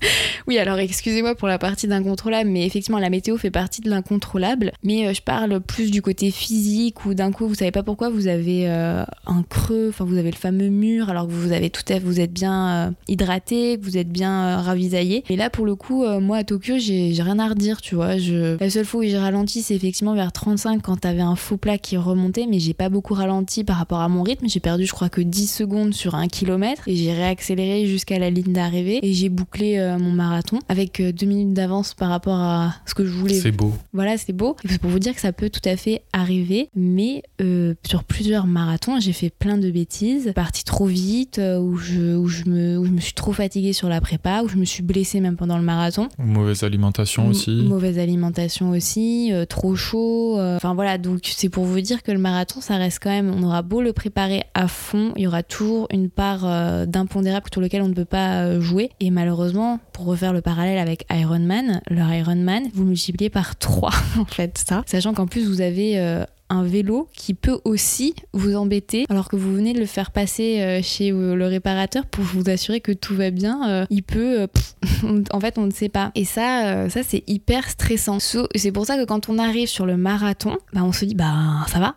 [0.48, 4.72] Oui, alors excusez-moi pour la partie d'incontrôlable, mais effectivement, la météo fait partie de l'incontrôlable.
[4.84, 8.10] Mais euh, je parle plus du côté physique où d'un coup, vous savez pas pourquoi
[8.10, 11.70] vous avez euh, un creux, enfin, vous avez le fameux mur alors que vous avez
[11.70, 15.24] tout à vous êtes bien euh, hydraté, vous êtes bien ravisaillé.
[15.30, 18.18] Et là, pour le coup, moi à Tokyo, j'ai j'ai rien à redire, tu vois.
[18.18, 18.58] Je...
[18.60, 21.78] La seule fois où j'ai ralenti, c'est effectivement vers 35 quand t'avais un faux plat
[21.78, 24.48] qui remontait, mais j'ai pas beaucoup ralenti par rapport à mon rythme.
[24.48, 28.30] J'ai perdu, je crois, que 10 secondes sur un kilomètre et j'ai réaccéléré jusqu'à la
[28.34, 32.38] ligne d'arrivée et j'ai bouclé euh, mon marathon avec euh, deux minutes d'avance par rapport
[32.40, 33.34] à ce que je voulais.
[33.36, 33.74] C'est beau.
[33.94, 34.56] Voilà, c'est beau.
[34.68, 38.48] C'est pour vous dire que ça peut tout à fait arriver, mais euh, sur plusieurs
[38.48, 42.86] marathons, j'ai fait plein de bêtises, parti trop vite, où, je, où, je me, où
[42.86, 45.58] je me suis trop fatiguée sur la prépa, où je me suis blessée même pendant
[45.58, 46.08] le marathon.
[46.18, 47.52] Mauvaise alimentation M- aussi.
[47.68, 50.38] Mauvaise alimentation aussi, euh, trop chaud.
[50.40, 53.44] Enfin voilà, donc c'est pour vous dire que le marathon, ça reste quand même, on
[53.44, 56.42] aura beau le préparer à fond, il y aura toujours une part
[56.88, 58.92] d'impondérable sur lequel on ne peut pas pas jouer.
[59.00, 63.58] Et malheureusement, pour refaire le parallèle avec Iron Man, leur Iron Man, vous multipliez par
[63.58, 64.84] 3 en fait ça.
[64.86, 69.36] Sachant qu'en plus vous avez euh, un vélo qui peut aussi vous embêter alors que
[69.36, 72.92] vous venez de le faire passer euh, chez euh, le réparateur pour vous assurer que
[72.92, 73.70] tout va bien.
[73.70, 76.12] euh, il peut, pff, en fait, on ne sait pas.
[76.16, 78.18] Et ça, ça c'est hyper stressant.
[78.20, 81.66] C'est pour ça que quand on arrive sur le marathon, bah, on se dit bah
[81.68, 81.96] ça va,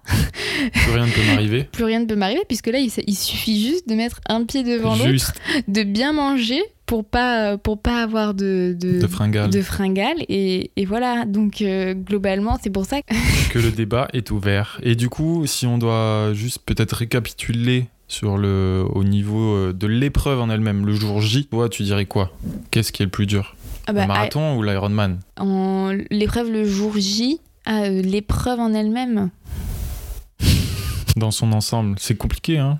[0.73, 1.64] Plus rien ne peut m'arriver.
[1.73, 4.95] plus rien ne peut m'arriver puisque là il, suffit juste de mettre un pied devant
[4.97, 5.33] l'autre,
[5.67, 9.51] de bien manger pour pas pour pas avoir de de, de fringales.
[9.51, 13.14] de fringales et, et voilà donc euh, globalement c'est pour ça que
[13.53, 14.81] que le débat est ouvert.
[14.83, 19.87] Et du coup, si on doit juste peut-être récapituler sur le au niveau euh, de
[19.87, 22.31] l'épreuve en elle-même, le jour J, toi, tu dirais quoi?
[22.70, 23.57] Qu'est-ce qui est le plus dur?
[23.87, 25.20] Ah bah, Le marathon ou l'Ironman?
[26.11, 29.31] l'épreuve le jour J, ah, euh, l'épreuve en elle-même?
[31.16, 32.79] Dans son ensemble C'est compliqué, hein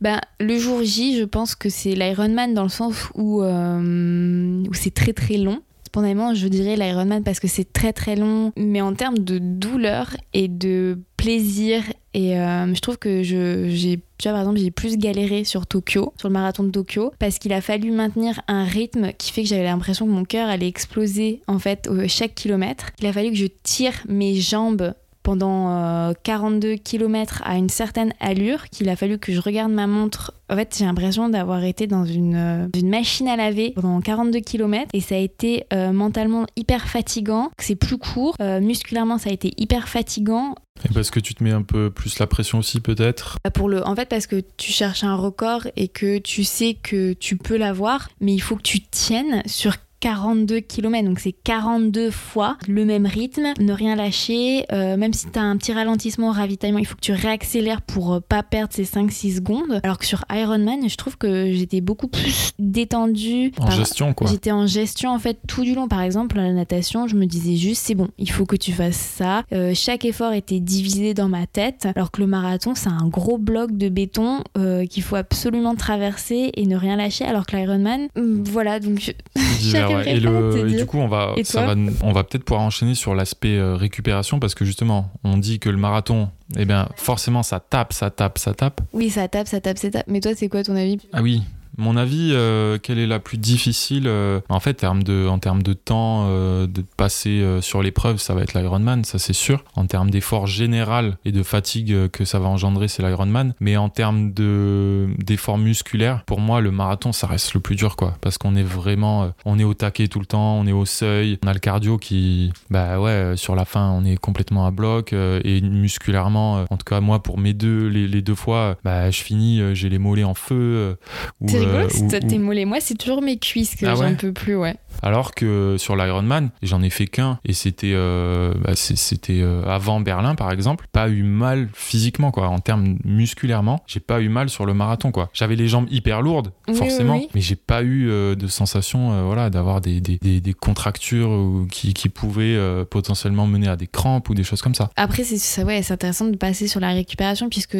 [0.00, 4.74] Ben, le jour J, je pense que c'est l'Ironman dans le sens où, euh, où
[4.74, 5.62] c'est très très long.
[5.86, 10.16] Spontanément, je dirais l'Ironman parce que c'est très très long, mais en termes de douleur
[10.32, 14.98] et de plaisir, et euh, je trouve que je, j'ai, tu par exemple, j'ai plus
[14.98, 19.12] galéré sur Tokyo, sur le marathon de Tokyo, parce qu'il a fallu maintenir un rythme
[19.16, 22.90] qui fait que j'avais l'impression que mon cœur allait exploser en fait chaque kilomètre.
[23.00, 24.94] Il a fallu que je tire mes jambes
[25.24, 29.88] pendant euh, 42 km à une certaine allure qu'il a fallu que je regarde ma
[29.88, 30.32] montre.
[30.50, 34.40] En fait, j'ai l'impression d'avoir été dans une, euh, une machine à laver pendant 42
[34.40, 37.50] km et ça a été euh, mentalement hyper fatigant.
[37.58, 38.36] C'est plus court.
[38.40, 40.54] Euh, musculairement, ça a été hyper fatigant.
[40.88, 43.38] Et parce que tu te mets un peu plus la pression aussi, peut-être?
[43.42, 46.74] Bah, Pour le, en fait, parce que tu cherches un record et que tu sais
[46.74, 49.76] que tu peux l'avoir, mais il faut que tu tiennes sur
[50.08, 55.30] 42 km, donc c'est 42 fois le même rythme, ne rien lâcher, euh, même si
[55.30, 58.42] tu as un petit ralentissement au ravitaillement, il faut que tu réaccélères pour euh, pas
[58.42, 59.80] perdre ces 5-6 secondes.
[59.82, 63.50] Alors que sur Ironman, je trouve que j'étais beaucoup plus détendue.
[63.58, 64.28] En par- gestion, quoi.
[64.30, 65.88] J'étais en gestion en fait tout du long.
[65.88, 68.72] Par exemple, à la natation, je me disais juste c'est bon, il faut que tu
[68.72, 69.42] fasses ça.
[69.54, 73.38] Euh, chaque effort était divisé dans ma tête, alors que le marathon c'est un gros
[73.38, 77.24] bloc de béton euh, qu'il faut absolument traverser et ne rien lâcher.
[77.24, 79.12] Alors que l'Ironman, hum, voilà donc je-
[79.64, 80.10] Divers, ouais.
[80.16, 81.08] Et, le, et du coup, on
[81.44, 85.36] ça va, on va peut-être pouvoir enchaîner sur l'aspect euh, récupération parce que justement, on
[85.36, 88.80] dit que le marathon, eh bien, forcément, ça tape, ça tape, ça tape.
[88.92, 90.06] oui ça tape, ça tape, ça tape.
[90.06, 90.98] Mais toi c'est quoi ton avis?
[91.12, 91.42] Ah oui.
[91.76, 95.72] Mon avis, euh, quelle est la plus difficile euh, En fait, de, en termes de
[95.72, 99.64] temps euh, de passer euh, sur l'épreuve, ça va être l'Ironman, ça c'est sûr.
[99.74, 103.54] En termes d'effort général et de fatigue euh, que ça va engendrer, c'est l'Ironman.
[103.60, 107.96] Mais en termes de d'effort musculaire, pour moi, le marathon, ça reste le plus dur,
[107.96, 108.16] quoi.
[108.20, 110.84] Parce qu'on est vraiment, euh, on est au taquet tout le temps, on est au
[110.84, 114.70] seuil, on a le cardio qui, bah ouais, sur la fin, on est complètement à
[114.70, 119.22] bloc et musculairement, en tout cas moi, pour mes deux, les, deux fois, bah je
[119.22, 120.96] finis, j'ai les mollets en feu.
[121.40, 122.64] ou, rigolo, c'est ou- toi, tes mollets.
[122.64, 124.74] Moi c'est toujours mes cuisses que Ah ouais j'en peux plus, ouais.
[125.02, 130.00] Alors que sur l'Ironman, j'en ai fait qu'un et c'était euh, bah, c'était euh, avant
[130.00, 134.48] Berlin par exemple, pas eu mal physiquement quoi, en termes musculairement, j'ai pas eu mal
[134.48, 135.30] sur le marathon quoi.
[135.32, 137.30] J'avais les jambes hyper lourdes Oui, forcément, oui, oui.
[137.34, 141.66] mais j'ai pas eu euh, de sensation voilà d'avoir des, des, des, des contractures ou
[141.70, 142.58] qui, qui pouvaient
[142.90, 144.90] potentiellement mener à des crampes ou des choses comme ça.
[144.96, 147.76] Après, c'est ça, ouais, c'est intéressant de passer sur la récupération, puisque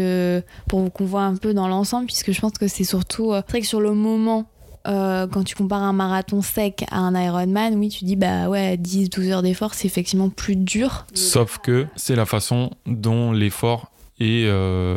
[0.68, 3.32] pour qu'on voit un peu dans l'ensemble, puisque je pense que c'est surtout.
[3.34, 4.46] c'est vrai que sur le moment.
[4.86, 8.76] Euh, quand tu compares un marathon sec à un Ironman, oui, tu dis bah ouais,
[8.76, 11.06] 10-12 heures d'effort, c'est effectivement plus dur.
[11.14, 14.96] Sauf que c'est la façon dont l'effort est, euh,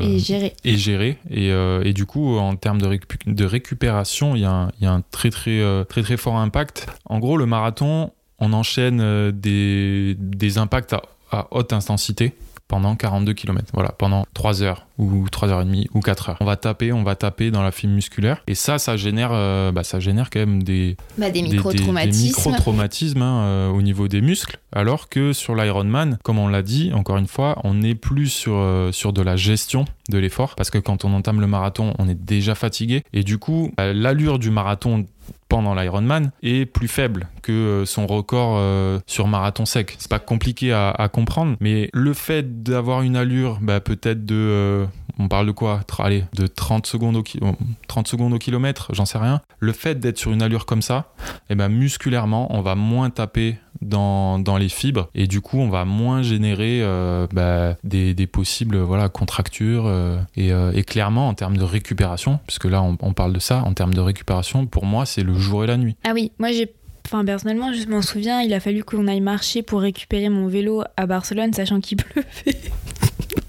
[0.64, 1.18] et géré.
[1.32, 4.68] et, euh, et du coup en termes de, récu- de récupération il y, a un-
[4.80, 6.86] il y a un très très, euh, très très fort impact.
[7.06, 12.34] En gros le marathon on enchaîne des, des impacts à, à haute intensité
[12.68, 16.38] pendant 42 km voilà pendant 3 heures ou 3 heures et demie ou 4 heures.
[16.42, 18.44] On va taper on va taper dans la fibre musculaire.
[18.48, 21.54] Et ça ça génère euh, bah, ça génère quand même des, Bah, des des- des-
[21.56, 22.22] micro-traumatismes.
[22.22, 26.62] des micro-traumatismes hein, euh, au niveau des muscles, alors que sur l'Ironman, comme on l'a
[26.62, 30.56] dit, encore une fois, on n'est plus sur, euh, sur de la gestion de l'effort,
[30.56, 34.40] parce que quand on entame le marathon, on est déjà fatigué, et du coup, l'allure
[34.40, 35.06] du marathon
[35.50, 39.96] pendant l'Ironman est plus faible que euh, son record euh, sur marathon sec.
[39.98, 44.36] C'est pas compliqué à, comprendre, mais le fait d'avoir une allure bah, peut-être de...
[44.36, 44.86] euh,
[45.20, 47.40] on parle de quoi Allez, de 30 secondes au, ki-
[47.88, 49.42] 30 secondes au kilomètre, j'en sais rien.
[49.60, 51.14] Le fait d'être sur une allure comme ça,
[51.50, 55.70] eh ben, musculairement, on va moins taper dans, dans les fibres et du coup, on
[55.70, 59.86] va moins générer euh, bah, des, des possibles voilà, contractures.
[59.88, 63.40] euh, et, euh, et clairement, en termes de récupération, puisque là, on, on parle de
[63.40, 65.96] ça, en termes de récupération, pour moi, c'est le jour et la nuit.
[66.06, 66.74] Ah oui, moi j'ai.
[67.10, 70.84] Enfin, personnellement, je m'en souviens, il a fallu qu'on aille marcher pour récupérer mon vélo
[70.98, 72.28] à Barcelone, sachant qu'il pleuvait.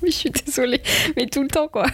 [0.00, 0.80] Oui, je suis désolée,
[1.16, 1.86] mais tout le temps, quoi.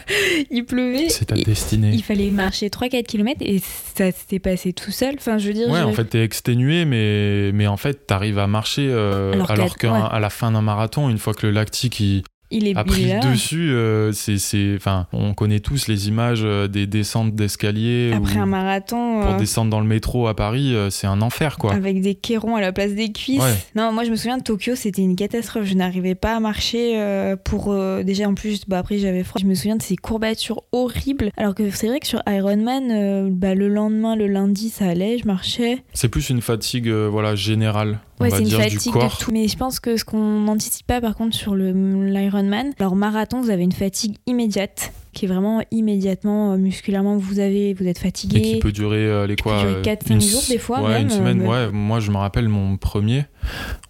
[0.51, 1.09] Il pleuvait.
[1.09, 1.91] C'est ta destinée.
[1.95, 3.61] il fallait marcher 3-4 km et
[3.95, 5.15] ça s'était passé tout seul.
[5.17, 5.69] Enfin, je veux dire.
[5.71, 9.51] Ouais, je- en fait, t'es exténué, mais, mais en fait, t'arrives à marcher euh, Alors
[9.51, 10.21] alors, qu'à- ouais.
[10.21, 12.23] la fin d'un marathon, une fois que le lactique il
[12.55, 13.33] il est, a il pris est le là.
[13.33, 18.47] dessus, euh, c'est, enfin, on connaît tous les images euh, des descentes d'escalier Après un
[18.47, 19.21] marathon.
[19.23, 21.73] pour euh, descendre dans le métro à Paris, c'est un enfer, quoi.
[21.75, 23.41] Avec des cairons à la place des cuisses.
[23.41, 23.55] Ouais.
[23.75, 25.65] Non, moi je me souviens de Tokyo, c'était une catastrophe.
[25.65, 27.75] Je n'arrivais pas à marcher pour.
[28.05, 29.41] déjà en plus, bah, après j'avais froid.
[29.41, 31.31] Je me souviens de ces courbatures horribles.
[31.37, 35.27] Alors que c'est vrai que sur Ironman, bah, le lendemain, le lundi, ça allait, je
[35.27, 35.83] marchais.
[35.93, 39.33] C'est plus une fatigue, voilà, générale, Ouais, c'est une dire, fatigue de tout.
[39.33, 43.51] Mais je pense que ce qu'on n'anticipe pas par contre sur l'Ironman, alors marathon, vous
[43.51, 48.03] avez une fatigue immédiate qui est vraiment immédiatement euh, musculairement vous avez vous êtes Et
[48.03, 48.43] fatigué.
[48.43, 51.03] qui peut durer euh, les quoi durer euh, 4-5 une jours, des fois, ouais même,
[51.03, 53.25] une semaine euh, ouais moi je me rappelle mon premier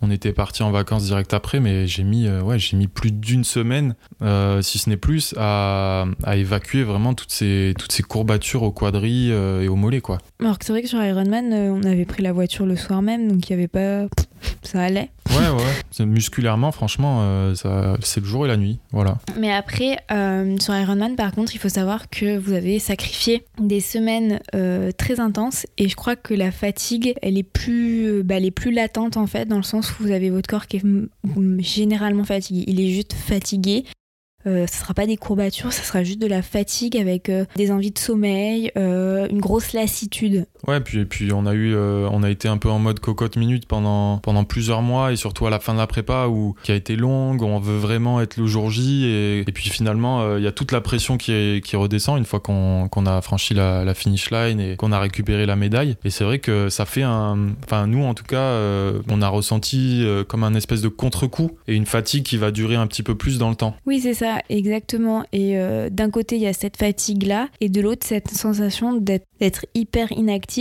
[0.03, 3.11] on était parti en vacances direct après mais j'ai mis euh, ouais j'ai mis plus
[3.13, 8.03] d'une semaine euh, si ce n'est plus à, à évacuer vraiment toutes ces toutes ces
[8.03, 10.19] courbatures au quadri euh, et au mollet quoi.
[10.41, 13.03] Alors que c'est vrai que sur Ironman, euh, on avait pris la voiture le soir
[13.03, 14.07] même, donc il y avait pas
[14.63, 15.11] ça allait.
[15.31, 16.05] ouais ouais.
[16.07, 19.19] Musculairement franchement euh, ça c'est le jour et la nuit voilà.
[19.39, 23.81] Mais après, euh, sur Ironman, par contre, il faut savoir que vous avez sacrifié des
[23.81, 28.45] semaines euh, très intenses et je crois que la fatigue, elle est plus, bah, elle
[28.45, 31.63] est plus latente en fait, dans le sens où vous avez votre corps qui est
[31.63, 32.65] généralement fatigué.
[32.67, 33.85] Il est juste fatigué.
[34.47, 37.71] Euh, ce sera pas des courbatures, ça sera juste de la fatigue avec euh, des
[37.71, 40.47] envies de sommeil, euh, une grosse lassitude.
[40.67, 43.01] Ouais, puis, et puis on a eu, euh, on a été un peu en mode
[43.01, 46.55] cocotte minute pendant, pendant plusieurs mois et surtout à la fin de la prépa où
[46.62, 50.39] qui a été longue, on veut vraiment être le jour J et, puis finalement euh,
[50.39, 54.31] il y a toute la pression qui, redescend une fois qu'on a franchi la, finish
[54.31, 55.97] line et qu'on a récupéré la médaille.
[56.05, 59.29] Et c'est vrai que ça fait un, enfin nous en tout cas, euh, on a
[59.29, 63.15] ressenti comme un espèce de contre-coup et une fatigue qui va durer un petit peu
[63.15, 63.75] plus dans le temps.
[63.87, 65.25] Oui, c'est ça, exactement.
[65.33, 65.57] Et
[65.91, 70.54] d'un côté, il y a cette fatigue-là, et de l'autre, cette sensation d'être hyper inactif,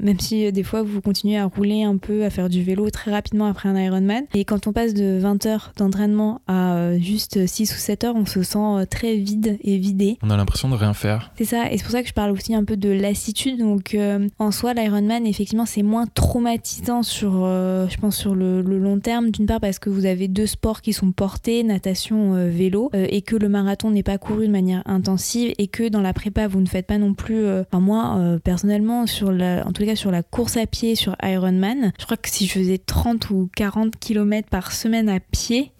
[0.00, 2.90] même si euh, des fois, vous continuez à rouler un peu, à faire du vélo
[2.90, 4.24] très rapidement après un Ironman.
[4.34, 8.16] Et quand on passe de 20 heures d'entraînement à euh, juste 6 ou 7 heures,
[8.16, 10.18] on se sent euh, très vide et vidé.
[10.22, 11.30] On a l'impression de rien faire.
[11.36, 13.58] C'est ça, et c'est pour ça que je parle aussi un peu de lassitude.
[13.58, 18.62] Donc, euh, en soi, l'Ironman, effectivement, c'est moins traumatisant sur, euh, je pense, sur le,
[18.62, 19.30] le long terme.
[19.30, 23.22] D'une part, parce que vous avez deux sports qui sont portés, natation, euh, vélo, et
[23.22, 26.60] que le marathon n'est pas couru de manière intensive, et que dans la prépa, vous
[26.60, 27.46] ne faites pas non plus.
[27.48, 32.04] Enfin, moi, personnellement, sur en tout cas sur la course à pied, sur Ironman, je
[32.04, 35.72] crois que si je faisais 30 ou 40 km par semaine à pied,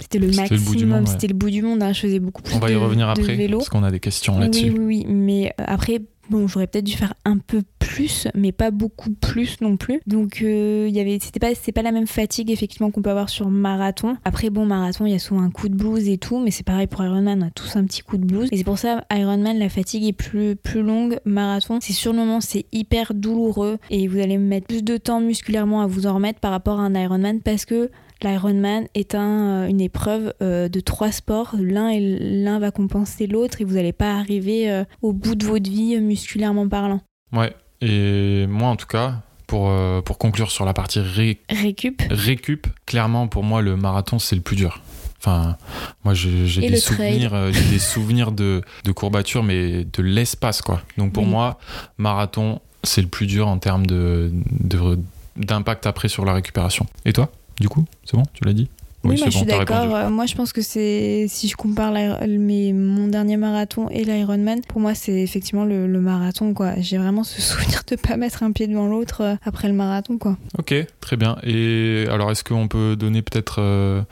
[0.00, 1.12] c'était le C'était le bout du maximum, monde, ouais.
[1.12, 1.82] c'était le bout du monde.
[1.82, 1.92] hein.
[1.92, 3.58] Je faisais beaucoup plus On va y de- revenir après vélo.
[3.58, 4.70] parce qu'on a des questions Oui, là-dessus.
[4.70, 8.70] oui, oui, mais euh, après, bon, j'aurais peut-être dû faire un peu plus, mais pas
[8.70, 10.00] beaucoup plus non plus.
[10.06, 13.28] Donc, euh, y avait, c'était pas, c'est pas la même fatigue effectivement qu'on peut avoir
[13.28, 14.16] sur marathon.
[14.24, 16.64] Après, bon, marathon, il y a souvent un coup de blues et tout, mais c'est
[16.64, 18.48] pareil pour Ironman, on a tous un petit coup de blues.
[18.50, 21.20] Et c'est pour ça, Ironman, la fatigue est plus, plus longue.
[21.24, 25.86] Marathon, c'est sur c'est hyper douloureux et vous allez mettre plus de temps musculairement à
[25.86, 27.90] vous en remettre par rapport à un Ironman parce que
[28.22, 31.54] L'Ironman est un, euh, une épreuve euh, de trois sports.
[31.58, 35.44] L'un et l'un va compenser l'autre et vous n'allez pas arriver euh, au bout de
[35.46, 37.00] votre vie musculairement parlant.
[37.32, 37.52] Ouais.
[37.82, 39.70] Et moi en tout cas, pour,
[40.04, 42.02] pour conclure sur la partie ré- Récup.
[42.10, 44.80] récup, clairement pour moi le marathon c'est le plus dur.
[45.18, 45.56] Enfin,
[46.04, 46.30] moi j'ai
[46.68, 47.32] des souvenirs,
[47.70, 50.80] des souvenirs de, de courbatures, mais de l'espace quoi.
[50.96, 51.28] Donc pour Oui.
[51.30, 51.58] moi,
[51.98, 54.98] marathon c'est le plus dur en termes de de-
[55.36, 56.86] d'impact après sur la récupération.
[57.04, 57.30] Et toi,
[57.60, 58.68] du coup, c'est bon, tu l'as dit
[59.04, 59.94] Oui, moi c'est je suis d'accord.
[59.94, 64.80] Euh, Moi je pense que c'est si je compare mon dernier marathon et l'Ironman, pour
[64.80, 66.74] moi c'est effectivement le, le marathon quoi.
[66.78, 70.18] J'ai vraiment ce souvenir de pas mettre un pied devant l'autre euh, après le marathon
[70.18, 70.36] quoi.
[70.58, 71.36] Ok, très bien.
[71.42, 74.02] Et alors est-ce qu'on peut donner peut-être euh,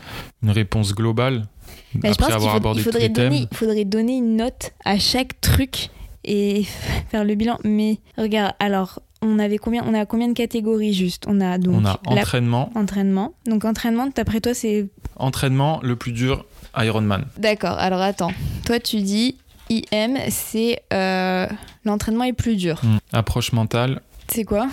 [0.43, 1.47] une réponse globale
[1.95, 5.41] je après pense avoir abordé tous les thèmes il faudrait donner une note à chaque
[5.41, 5.91] truc
[6.25, 6.65] et
[7.11, 7.59] faire le bilan.
[7.65, 11.25] Mais regarde, alors on avait combien On a combien de catégories juste?
[11.27, 13.35] On a donc On a la- entraînement, entraînement.
[13.47, 16.45] Donc entraînement, d'après toi, c'est entraînement le plus dur,
[16.77, 17.25] Ironman.
[17.39, 17.77] d'accord.
[17.79, 18.33] Alors attends,
[18.67, 19.37] toi tu dis
[19.71, 21.47] IM, c'est euh,
[21.85, 22.81] l'entraînement est plus dur.
[22.83, 22.99] Hmm.
[23.13, 24.69] Approche mentale, C'est quoi?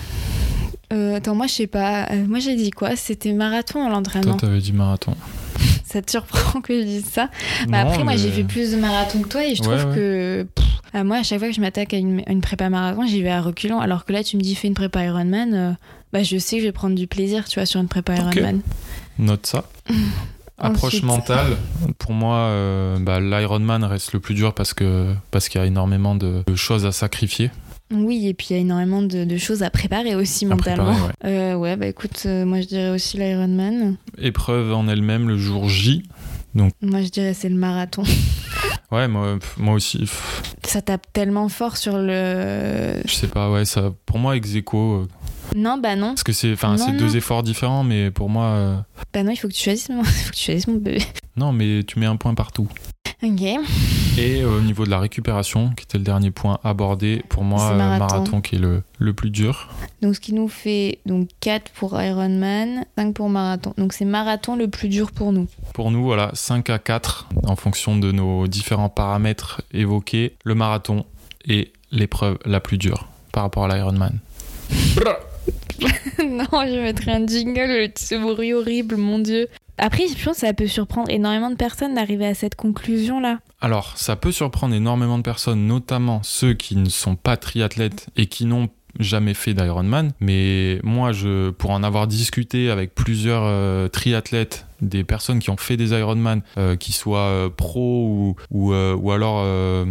[0.94, 2.08] Euh, Attends, moi je sais pas.
[2.12, 2.98] Euh, moi j'ai dit quoi?
[2.98, 4.36] C'était marathon toi l'entraînement.
[4.36, 5.16] t'avais dit marathon.
[5.92, 7.30] Ça te surprend que je dise ça
[7.68, 9.90] Non, après, moi, mais- j'ai fait plus de marathon que toi et je Ouais, trouve
[9.92, 9.96] ouais.
[9.96, 13.30] que pff, moi, à chaque fois que je m'attaque à une, prépa marathon, j'y vais
[13.32, 13.80] à reculons.
[13.82, 15.72] Alors que là, tu me dis fais une prépa Ironman, euh,
[16.14, 18.16] bah, je sais que je vais prendre du plaisir, tu vois, sur une prépa.
[18.16, 18.62] Ironman.
[19.20, 19.66] Note ça.
[20.64, 21.04] Approche Ensuite.
[21.06, 21.58] mentale,
[21.98, 25.66] pour moi, euh, bah, l'Ironman reste le plus dur parce que parce qu'il y a
[25.66, 27.50] énormément de, de choses à sacrifier.
[27.92, 30.86] Oui, et puis il y a énormément de, de choses à préparer aussi À mentalement.
[30.94, 31.14] préparer, ouais.
[31.26, 33.98] Euh, ouais, bah écoute, euh, moi je dirais aussi l'Ironman.
[34.18, 36.04] Épreuve en elle-même le jour J.
[36.54, 36.70] Moi,
[37.02, 38.04] je dirais c'est le marathon.
[38.92, 40.04] Ouais, moi, moi aussi.
[40.66, 42.96] Ça tape tellement fort sur le.
[43.06, 45.08] je sais pas, ouais, ça, pour moi, ex aequo, euh,
[45.56, 46.10] Non, bah non.
[46.10, 46.56] parce que c'est,
[47.00, 50.32] deux efforts différents, mais pour moi, Bah non, il faut que tu choisisses mon, faut
[50.32, 51.02] que tu choisisses mon bébé.
[51.38, 52.68] non, mais tu mets un point partout.
[53.24, 53.42] Ok.
[54.18, 57.72] Et euh, au niveau de la récupération, qui était le dernier point abordé, pour moi,
[57.72, 58.16] euh, marathon.
[58.16, 59.70] marathon qui est le, le plus dur.
[60.02, 63.74] Donc, ce qui nous fait donc 4 pour Ironman, 5 pour marathon.
[63.78, 65.48] Donc, c'est marathon le plus dur pour nous.
[65.74, 71.06] Pour nous, voilà, 5 à 4, en fonction de nos différents paramètres évoqués, le marathon
[71.48, 74.20] est l'épreuve la plus dure par rapport à l'Ironman.
[76.20, 79.48] non, je mettrais un jingle, ce bruit horrible, mon dieu.
[79.78, 83.40] Après, je pense que ça peut surprendre énormément de personnes d'arriver à cette conclusion-là.
[83.62, 88.28] Alors, ça peut surprendre énormément de personnes, notamment ceux qui ne sont pas triathlètes et
[88.28, 88.70] qui n'ont
[89.00, 90.12] jamais fait d'Ironman.
[90.20, 95.58] Mais moi, je, pour en avoir discuté avec plusieurs euh, triathlètes, des personnes qui ont
[95.58, 99.84] fait des Ironman, euh, qui soient euh, pro ou, ou, euh, ou alors euh,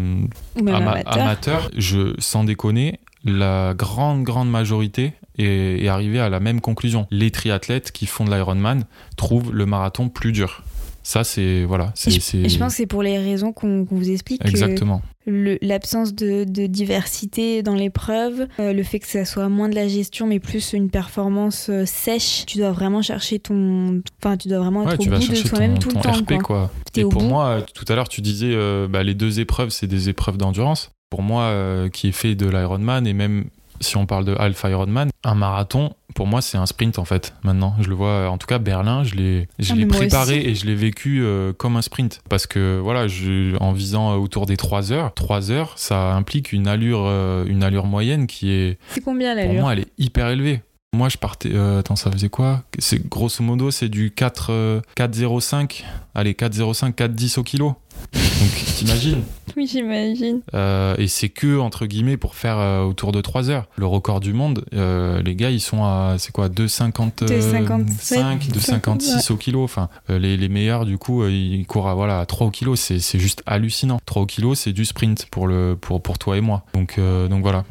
[0.57, 1.13] Ou même ama- amateur.
[1.23, 7.07] amateur, je, sans déconner, la grande, grande majorité est, est arrivée à la même conclusion.
[7.11, 8.85] Les triathlètes qui font de l'Ironman
[9.17, 10.63] trouvent le marathon plus dur.
[11.03, 11.65] Ça, c'est.
[11.65, 11.93] Voilà.
[12.07, 14.43] Et C'est, je, pense que c'est pour les raisons qu'on vous explique.
[14.43, 15.03] que Exactement.
[15.27, 19.87] L'absence de, de diversité dans l'épreuve, euh, le fait que ça soit moins de la
[19.87, 24.03] gestion mais plus une performance euh, sèche, tu dois vraiment chercher ton.
[24.23, 26.01] Enfin, tu dois vraiment Ouais, être tu au bout de toi-même ton, tout le ton
[26.01, 26.13] temps.
[26.13, 26.39] RP, quoi.
[26.43, 26.71] quoi.
[26.97, 27.29] Et pour bout.
[27.29, 30.37] moi, euh, tout à l'heure, tu disais euh, bah, les deux épreuves, c'est des épreuves
[30.37, 30.91] d'endurance.
[31.11, 33.47] Pour moi, euh, qui est fait de l'Ironman, et même
[33.81, 37.35] si on parle de Alpha Ironman, un marathon, pour moi, c'est un sprint en fait.
[37.45, 40.55] Maintenant, je le vois, en tout cas, Berlin, je l'ai, je Ah, l'ai préparé et
[40.55, 42.21] je l'ai vécu euh, comme un sprint.
[42.29, 46.53] Parce que voilà, je, en visant euh, autour des 3 heures, 3 heures, ça implique
[46.53, 49.89] une allure, euh, une allure moyenne qui est, C'est combien pour l'allure moi, elle est
[49.99, 50.63] hyper élevée.
[50.95, 51.51] Moi, je partais.
[51.55, 52.63] euh, attends, ça faisait quoi?
[52.81, 55.85] C'est grosso modo, c'est du 4 euh, 4,05.
[56.15, 57.77] Allez, 4,05, 4,10 au kilo.
[58.13, 59.23] Donc, t'imagines
[59.57, 60.41] Oui, j'imagine.
[60.55, 63.67] Euh, Et c'est que, entre guillemets, pour faire euh, autour de 3 heures.
[63.77, 69.33] Le record du monde, euh, les gars, ils sont à, c'est quoi, 2,55, 2,57, 2,56
[69.33, 69.65] au kilo.
[69.65, 72.77] Enfin, les, les meilleurs, du coup, ils courent à, voilà, à 3 au kilo.
[72.77, 73.99] C'est c'est juste hallucinant.
[74.07, 76.65] 3 au kilo, c'est du sprint pour, le, pour, pour toi et moi.
[76.75, 76.99] Donc,
[77.29, 77.65] donc voilà.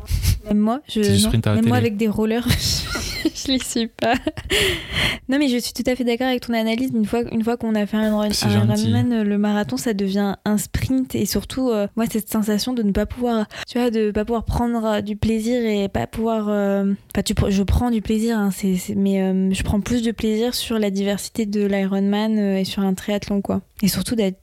[0.47, 2.47] Même moi, je, C'est du non, sprint à la même moi avec des rollers,
[3.23, 4.15] je les suis pas.
[5.29, 6.91] non, mais je suis tout à fait d'accord avec ton analyse.
[6.93, 8.29] Une fois, une fois qu'on a fait un, un.
[8.29, 12.91] Ironman, le marathon, ça devient un sprint et surtout, euh, moi, cette sensation de ne
[12.91, 16.47] pas pouvoir, tu vois, de pas pouvoir prendre euh, du plaisir et pas pouvoir.
[16.49, 20.53] euh, Enfin, tu, je prends du plaisir, hein, c'est, mais je prends plus de plaisir
[20.53, 23.61] sur la diversité de l'Ironman et sur un triathlon, quoi.
[23.81, 24.37] Et surtout d'être,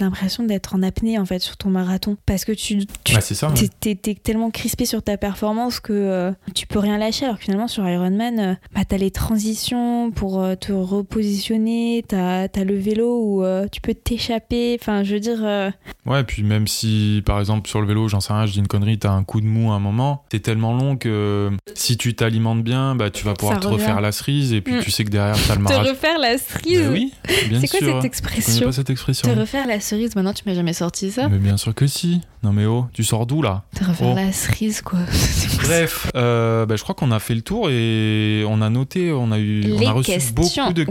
[0.00, 3.48] l'impression d'être en apnée en fait sur ton marathon, parce que tu, tu ça.
[3.48, 3.68] ouais.
[3.80, 7.24] T'es tellement crispé sur ta performance que euh, tu peux rien lâcher.
[7.24, 12.48] Alors que finalement, sur Ironman, euh, bah, t'as les transitions pour euh, te repositionner, t'as
[12.54, 14.78] as le vélo où tu peux t'échapper.
[14.90, 15.70] Enfin, je veux dire, euh,
[16.04, 18.66] Ouais, puis même si, par exemple, sur le vélo, j'en sais rien, je dis une
[18.66, 22.14] connerie, t'as un coup de mou à un moment, c'est tellement long que si tu
[22.14, 23.82] t'alimentes bien, bah, tu vas pouvoir Ça te revient.
[23.84, 24.80] refaire la cerise et puis Mm.
[24.80, 25.90] tu sais que derrière, t'as le te marathon.
[25.90, 26.80] refaire la cerise.
[26.82, 27.12] Bah oui,
[27.48, 27.94] bien C'est quoi sûr.
[27.96, 30.16] cette expression pas cette Te expression refaire la cerise.
[30.16, 31.28] Maintenant, tu m'as jamais sorti ça.
[31.28, 32.20] Mais bien sûr que si.
[32.42, 34.14] Non mais oh, tu sors d'où là Te refaire Oh.
[34.16, 34.98] la cerise, quoi.
[35.62, 39.30] Bref, euh, bah, je crois qu'on a fait le tour et on a noté, on
[39.30, 40.34] a eu, on Les a reçu questions,
[40.64, 40.86] beaucoup de oui.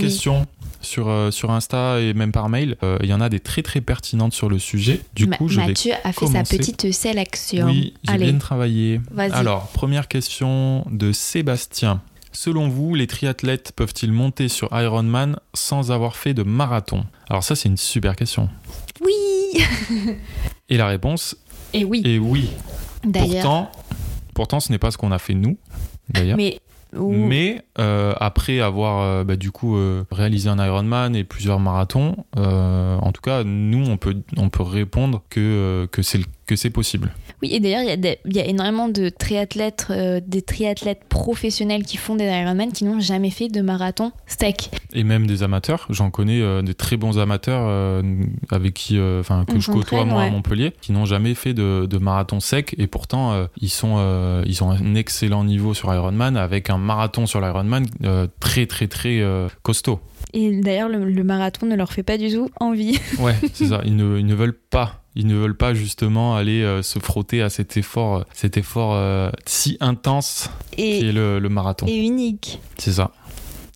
[0.81, 3.61] Sur, euh, sur Insta et même par mail, Euh, il y en a des très
[3.61, 5.01] très pertinentes sur le sujet.
[5.13, 6.45] Du Ma- coup, je vais Mathieu a fait commencer.
[6.45, 7.65] sa petite sélection.
[7.67, 9.01] Oui, j'ai Allez, bien travaillé.
[9.11, 9.31] vas-y.
[9.33, 12.01] Alors, première question de Sébastien.
[12.31, 17.03] Selon vous, les triathlètes peuvent-ils monter sur Ironman sans avoir fait de marathon?
[17.29, 18.47] Alors ça, c'est une super question.
[19.01, 19.63] Oui
[20.69, 21.35] Et la réponse
[21.73, 22.49] Et oui, est oui.
[23.03, 23.41] d'ailleurs.
[23.41, 23.71] Pourtant,
[24.33, 25.57] pourtant, ce n'est pas ce qu'on a fait nous,
[26.09, 26.37] d'ailleurs.
[26.37, 26.59] Mais.
[26.93, 32.15] Mais euh, après avoir euh, bah, du coup euh, réalisé un Ironman et plusieurs marathons,
[32.35, 37.11] en tout cas, nous, on peut, on peut répondre que c'est possible.
[37.41, 41.97] Oui, et d'ailleurs, il y, a y énormément de triathlètes, euh, des triathlètes professionnels qui
[41.97, 44.71] font des Ironman qui n'ont jamais fait de marathon steak.
[44.93, 45.85] et même des amateurs.
[45.89, 48.01] J'en connais euh, des très bons amateurs euh,
[48.51, 50.29] avec qui, enfin, que On je côtoie moi à.
[50.29, 54.71] Montpellier, qui n'ont jamais fait de, de marathon sec et pourtant ils sont, ils ont
[54.71, 57.85] un excellent niveau sur Ironman avec un marathon sur l'Ironman
[58.39, 59.23] très très très
[59.63, 59.99] costaud.
[60.33, 62.99] Et d'ailleurs, le, le marathon ne leur fait pas du tout envie.
[63.19, 63.81] Ouais, c'est ça.
[63.85, 64.98] Ils ne, ils ne veulent pas.
[65.19, 69.29] Ils ne veulent pas justement aller euh, se frotter à cet effort, cet effort euh,
[69.45, 71.87] si intense qui Et, est le, le marathon.
[71.87, 72.59] et unique.
[72.77, 73.11] C'est ça.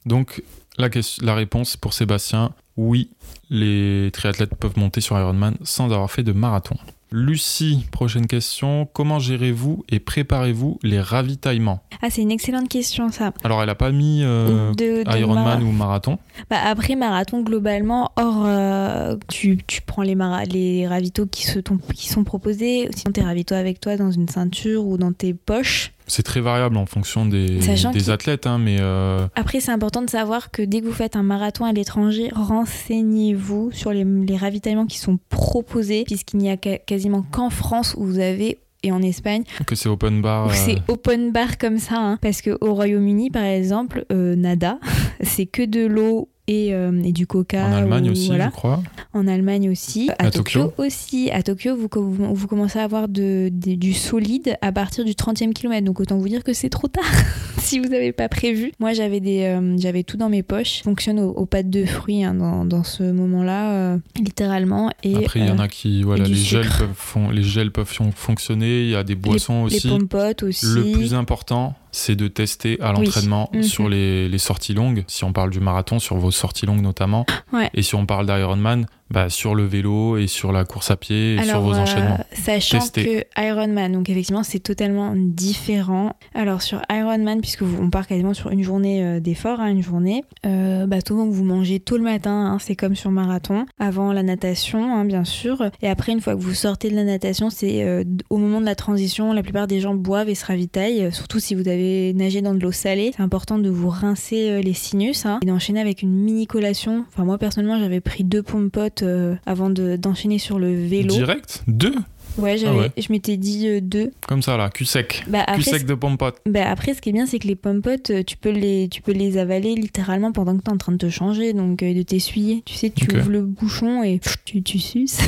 [0.05, 0.41] Donc,
[0.77, 3.09] la, question- la réponse pour Sébastien, oui,
[3.49, 6.77] les triathlètes peuvent monter sur Ironman sans avoir fait de marathon.
[7.15, 8.87] Lucie, prochaine question.
[8.91, 11.79] Comment gérez-vous et préparez-vous les ravitaillements?
[12.01, 13.31] Ah, c'est une excellente question, ça.
[13.43, 14.73] Alors, elle a pas mis euh,
[15.15, 16.17] Ironman ma- ou marathon.
[16.49, 21.59] Bah, après marathon, globalement, or, euh, tu, tu prends les, mara- les ravitaux qui, se
[21.93, 22.89] qui sont proposés.
[22.95, 25.91] Sinon, tes ravitaux avec toi dans une ceinture ou dans tes poches.
[26.07, 27.59] C'est très variable en fonction des,
[27.93, 31.15] des athlètes, hein, mais euh, Après, c'est important de savoir que dès que vous faites
[31.15, 36.57] un marathon à l'étranger, renseignez-vous sur les, les ravitaillements qui sont proposés, puisqu'il n'y a
[36.57, 40.47] quasiment qu'en France où vous avez et en Espagne que c'est open bar.
[40.47, 41.95] euh, c'est open bar comme ça.
[41.97, 42.17] hein.
[42.21, 44.77] Parce qu'au Royaume-Uni, par exemple, euh, nada,
[45.21, 47.65] c'est que de l'eau et, euh, et du coca.
[47.67, 48.45] en Allemagne ou- aussi, voilà.
[48.47, 48.81] je crois.
[49.13, 50.09] En Allemagne aussi.
[50.19, 51.29] À, À Tokyo, Tokyo aussi.
[51.31, 55.11] À Tokyo, vous, vous, vous commencez à avoir de, de- du solide à partir du
[55.13, 55.85] 30e kilomètre.
[55.85, 57.03] Donc autant vous dire que c'est trop tard
[57.59, 58.71] si vous n'avez pas prévu.
[58.79, 60.81] Moi, j'avais des, euh, j'avais tout dans mes poches.
[60.83, 64.89] Fonctionne aux, aux pâtes de fruits hein, dans, dans ce moment-là, euh, littéralement.
[65.03, 67.87] Et, Après, il y en a qui, voilà, les gels, peuvent, fon- les gels peuvent
[67.91, 68.81] fon- fonctionner.
[68.83, 69.87] Il y a des boissons les aussi.
[69.89, 70.65] pompotes aussi.
[70.65, 73.05] Le plus important, c'est de tester à Oui.
[73.05, 73.63] l'entraînement Mhm.
[73.63, 75.05] sur les, les sorties longues.
[75.07, 77.25] Si on parle du marathon, sur vos sorties longues notamment.
[77.53, 77.69] Ouais.
[77.73, 81.35] Et si on parle d'Ironman, bah, sur le vélo et sur la course à pied
[81.35, 82.23] et sur vos euh, enchaînements.
[82.33, 83.25] sachant Tester.
[83.35, 86.15] que Ironman, donc effectivement, c'est totalement différent.
[86.33, 89.83] Alors sur Ironman, puisque vous, on part quasiment sur une journée euh, d'effort, hein, une
[89.83, 94.13] journée, euh, bah, souvent vous mangez tôt le matin, hein, c'est comme sur marathon, avant
[94.13, 97.49] la natation, hein, bien sûr, et après une fois que vous sortez de la natation,
[97.49, 101.05] c'est euh, au moment de la transition, la plupart des gens boivent et se ravitaillent,
[101.05, 103.11] euh, surtout si vous avez nagé dans de l'eau salée.
[103.15, 107.05] C'est important de vous rincer euh, les sinus hein, et d'enchaîner avec une mini collation.
[107.07, 111.13] Enfin moi personnellement, j'avais pris deux pommes potes euh, avant de- d'enchaîner sur le vélo.
[111.15, 111.95] Direct Deux
[112.37, 112.89] Ouais, Ah ouais.
[112.97, 114.11] je m'étais dit euh, deux.
[114.27, 115.23] Comme ça, là, cul sec.
[115.27, 116.37] Bah Cul sec de pompote.
[116.43, 118.87] c- bah après, ce qui est bien, c'est que les pompotes, euh, tu peux les,
[118.89, 121.93] tu peux les avaler littéralement pendant que t'es en train de te changer, donc euh,
[121.93, 122.63] de t'essuyer.
[122.65, 125.19] Tu sais, tu ouvres le bouchon et tu, tu suces.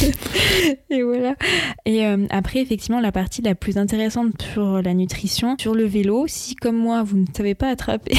[0.90, 1.34] et voilà.
[1.84, 6.26] Et euh, après, effectivement, la partie la plus intéressante sur la nutrition, sur le vélo,
[6.28, 8.14] si comme moi, vous ne savez pas attraper.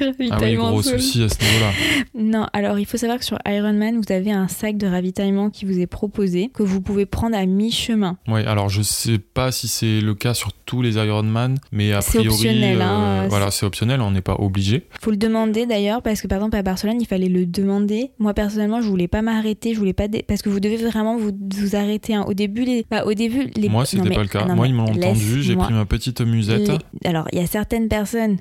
[0.30, 1.70] Ah oui, gros souci à ce niveau-là.
[2.14, 5.64] Non, alors il faut savoir que sur Ironman, vous avez un sac de ravitaillement qui
[5.64, 8.16] vous est proposé, que vous pouvez prendre à mi-chemin.
[8.28, 12.00] Ouais, alors je sais pas si c'est le cas sur tous les Ironman, mais a
[12.00, 14.86] C'est priori, optionnel, hein, euh, voilà, c'est optionnel, on n'est pas obligé.
[15.00, 18.10] Faut le demander d'ailleurs parce que par exemple à Barcelone il fallait le demander.
[18.18, 21.16] Moi personnellement je voulais pas m'arrêter, je voulais pas dé- parce que vous devez vraiment
[21.16, 22.14] vous, vous arrêter.
[22.14, 22.24] hein.
[22.26, 23.68] Au début les, bah, au début les.
[23.68, 24.44] Moi, c'était mais- pas le cas.
[24.44, 26.68] non, Moi, ils m'ont entendu, j'ai pris ma petite musette.
[26.68, 28.36] Les- Alors il y a certaines personnes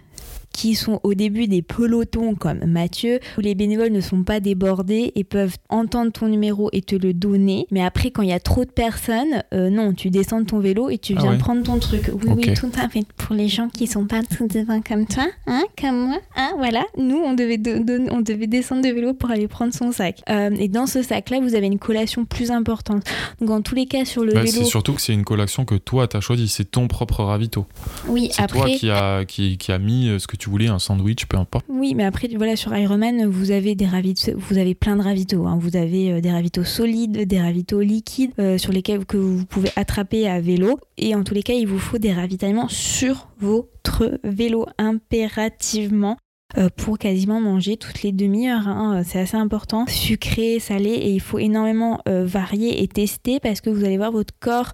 [0.57, 5.11] qui sont au début des pelotons comme Mathieu, où les bénévoles ne sont pas débordés
[5.13, 7.67] et peuvent entendre ton numéro et te le donner.
[7.69, 10.59] Mais après, quand il y a trop de personnes, euh, non, tu descends de ton
[10.59, 11.37] vélo et tu Ah viens ouais.
[11.37, 12.09] prendre ton truc.
[12.11, 13.03] Oui, oui, tout à fait.
[13.17, 16.83] Pour les gens qui sont pas tout devant comme toi, hein, comme moi, hein, voilà,
[16.97, 20.21] nous, on devait, de- on devait descendre de vélo pour aller prendre son sac.
[20.27, 23.03] Euh, et dans ce sac-là, vous avez une collation plus importante.
[23.39, 25.65] Donc, en tous les cas, sur le Bah, vélo, c'est surtout que c'est une collation
[25.65, 26.47] que toi, t'as choisi.
[26.47, 27.67] C'est ton propre ravito.
[28.07, 28.73] oui, C'est toi après.
[28.77, 31.65] qui a, qui, qui a mis euh, ce que tu voulais, un sandwich, peu importe.
[31.69, 35.45] Oui, mais après, voilà, sur Ironman, vous avez des ravitaux, vous avez plein de ravitaux.
[35.47, 35.57] hein.
[35.59, 39.69] Vous avez euh, des ravitaux solides, des ravitaux liquides, euh, sur lesquels que vous pouvez
[39.75, 40.79] attraper à vélo.
[40.97, 46.17] Et en tous les cas, il vous faut des ravitaillements sur votre vélo impérativement.
[46.57, 48.67] euh, pour quasiment manger toutes les demi-heures.
[48.69, 49.03] hein.
[49.03, 49.85] C'est assez important.
[49.87, 54.33] Sucré, salé, et il faut énormément varier et tester parce que vous allez voir votre
[54.39, 54.71] corps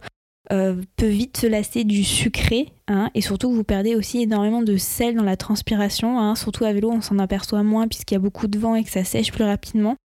[0.52, 4.76] euh, peut vite se lasser du sucré hein, et surtout vous perdez aussi énormément de
[4.76, 6.36] sel dans la transpiration hein.
[6.36, 8.90] surtout à vélo on s'en aperçoit moins puisqu'il y a beaucoup de vent et que
[8.90, 9.96] ça sèche plus rapidement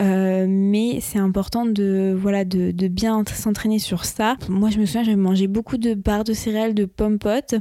[0.00, 4.86] Euh, mais c'est important de voilà de, de bien s'entraîner sur ça moi je me
[4.86, 7.56] souviens j'avais mangé beaucoup de barres de céréales de pommes potes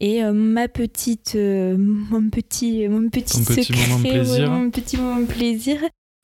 [0.00, 4.10] et euh, ma petite euh, mon petit mon petit Ton petit secret moment de ouais,
[4.10, 4.50] plaisir.
[4.50, 5.78] mon petit moment de plaisir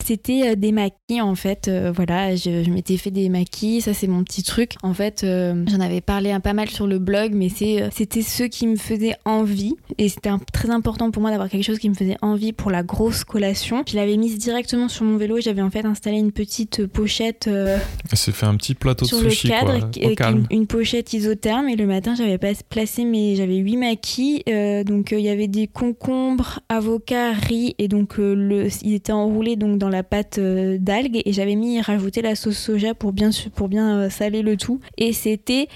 [0.05, 1.67] c'était euh, des maquis en fait.
[1.67, 4.73] Euh, voilà, je, je m'étais fait des maquis, ça c'est mon petit truc.
[4.83, 8.21] En fait, euh, j'en avais parlé un pas mal sur le blog, mais c'est c'était
[8.21, 11.89] ceux qui me faisaient envie et c'était très important pour moi d'avoir quelque chose qui
[11.89, 13.83] me faisait envie pour la grosse collation.
[13.87, 15.39] Je l'avais mise directement sur mon vélo.
[15.41, 17.77] J'avais en fait installé une petite pochette euh,
[18.11, 19.89] Elle s'est fait un petit plateau sur de le sushi, cadre quoi.
[19.89, 20.45] qui- Au calme.
[20.49, 24.83] une, une pochette isotherme et le matin j'avais pas placé mes j'avais huit maquis euh,
[24.83, 29.55] donc euh, il y avait des concombres avocats riz et donc le il était enroulé
[29.55, 33.29] donc dans la pâte euh, d'algues et j'avais mis rajouté la sauce soja pour bien
[33.55, 35.67] pour bien euh, saler le tout et c'était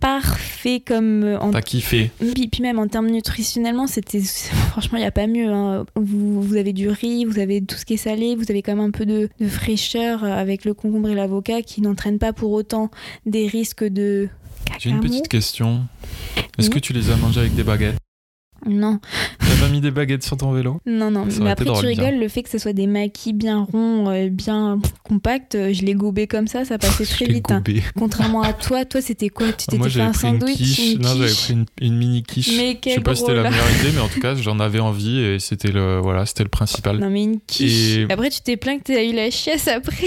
[0.00, 2.10] parfait comme euh, en T'as kiffé.
[2.34, 4.20] puis, puis même en termes nutritionnellement, c'était
[4.70, 5.48] franchement il n'y a pas mieux.
[5.50, 5.86] hein.
[5.96, 8.76] Vous, vous avez du riz, vous avez tout ce qui est salé, vous avez quand
[8.76, 12.52] même un peu de, de fraîcheur avec le concombre et l'avocat qui n'entraînent pas pour
[12.52, 12.90] autant
[13.24, 14.28] des risques de
[14.78, 15.80] J'ai une petite question.
[16.58, 16.74] Est-ce Oui.
[16.74, 17.96] que tu les as mangés avec des baguettes?
[18.66, 18.98] Non.
[19.38, 21.30] T'as pas mis des baguettes sur ton vélo Non, non.
[21.30, 21.80] Ça Mais après, tu bien.
[22.04, 25.82] rigoles, le fait que ce soit des maquis bien ronds, euh, bien compacts, euh, je
[25.84, 27.50] l'ai gobé comme ça, ça passait très vite.
[27.50, 27.62] hein.
[27.98, 29.52] Contrairement à toi, toi, c'était quoi?
[29.52, 30.94] Tu t'étais fait un pris une sandwich quiche.
[30.94, 31.42] une Non, j'avais quiche?
[31.44, 32.50] pris une, une mini quiche.
[32.56, 34.80] Mais Je sais pas si c'était la meilleure idée, mais en tout cas, j'en avais
[34.80, 36.98] envie et c'était le, voilà, c'était le principal.
[36.98, 37.98] Non, mais une quiche.
[37.98, 40.06] Et- Après, tu t'es plaint que t'as eu la chiasse après.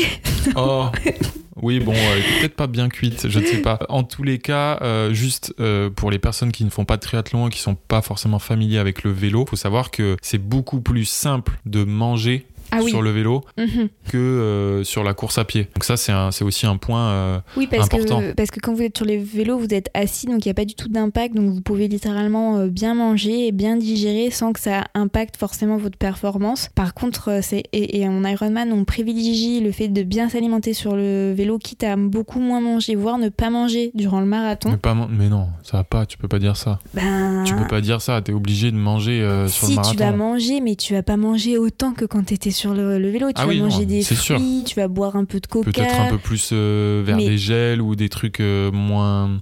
[0.56, 0.86] Oh
[1.62, 3.80] oui, bon, elle était peut-être pas bien cuite, je ne sais pas.
[3.90, 7.02] En tous les cas, euh, juste euh, pour les personnes qui ne font pas de
[7.02, 10.82] triathlon et qui sont pas forcément familiers avec le vélo, faut savoir que c'est beaucoup
[10.82, 12.90] plus simple de manger Ah oui.
[12.90, 13.90] sur le vélo Mhm.
[14.10, 15.68] que euh, sur la course à pied.
[15.76, 17.10] Donc ça, c'est aussi un point.
[17.10, 18.20] euh, Oui, parce Important.
[18.22, 20.52] que, parce que quand vous êtes sur les vélos, vous êtes assis, donc il n'y
[20.52, 24.30] a pas du tout d'impact, donc vous pouvez littéralement euh, bien manger et bien digérer
[24.32, 26.70] sans que ça impacte forcément votre performance.
[26.76, 30.74] Par contre, euh, c'est et, et en Ironman, on privilégie le fait de bien s'alimenter
[30.74, 34.70] sur le vélo, quitte à beaucoup moins manger, voire ne pas manger durant le marathon.
[34.72, 36.80] mais, pas mais non, ça va pas, tu peux pas dire ça.
[36.94, 39.94] Ben, Tu peux pas dire ça, t'es obligé de manger euh, sur si le marathon.
[39.96, 43.00] tu vas manger, mais tu vas pas manger autant que quand tu étais sur le,
[43.00, 43.28] le vélo.
[43.28, 44.36] Tu Ah vas oui, manger des sûr.
[44.38, 45.72] fruits, tu vas boire un peu de coca.
[45.72, 49.40] Peut-être un peu plus euh, vers Mais- des gels ou des trucs euh, moins.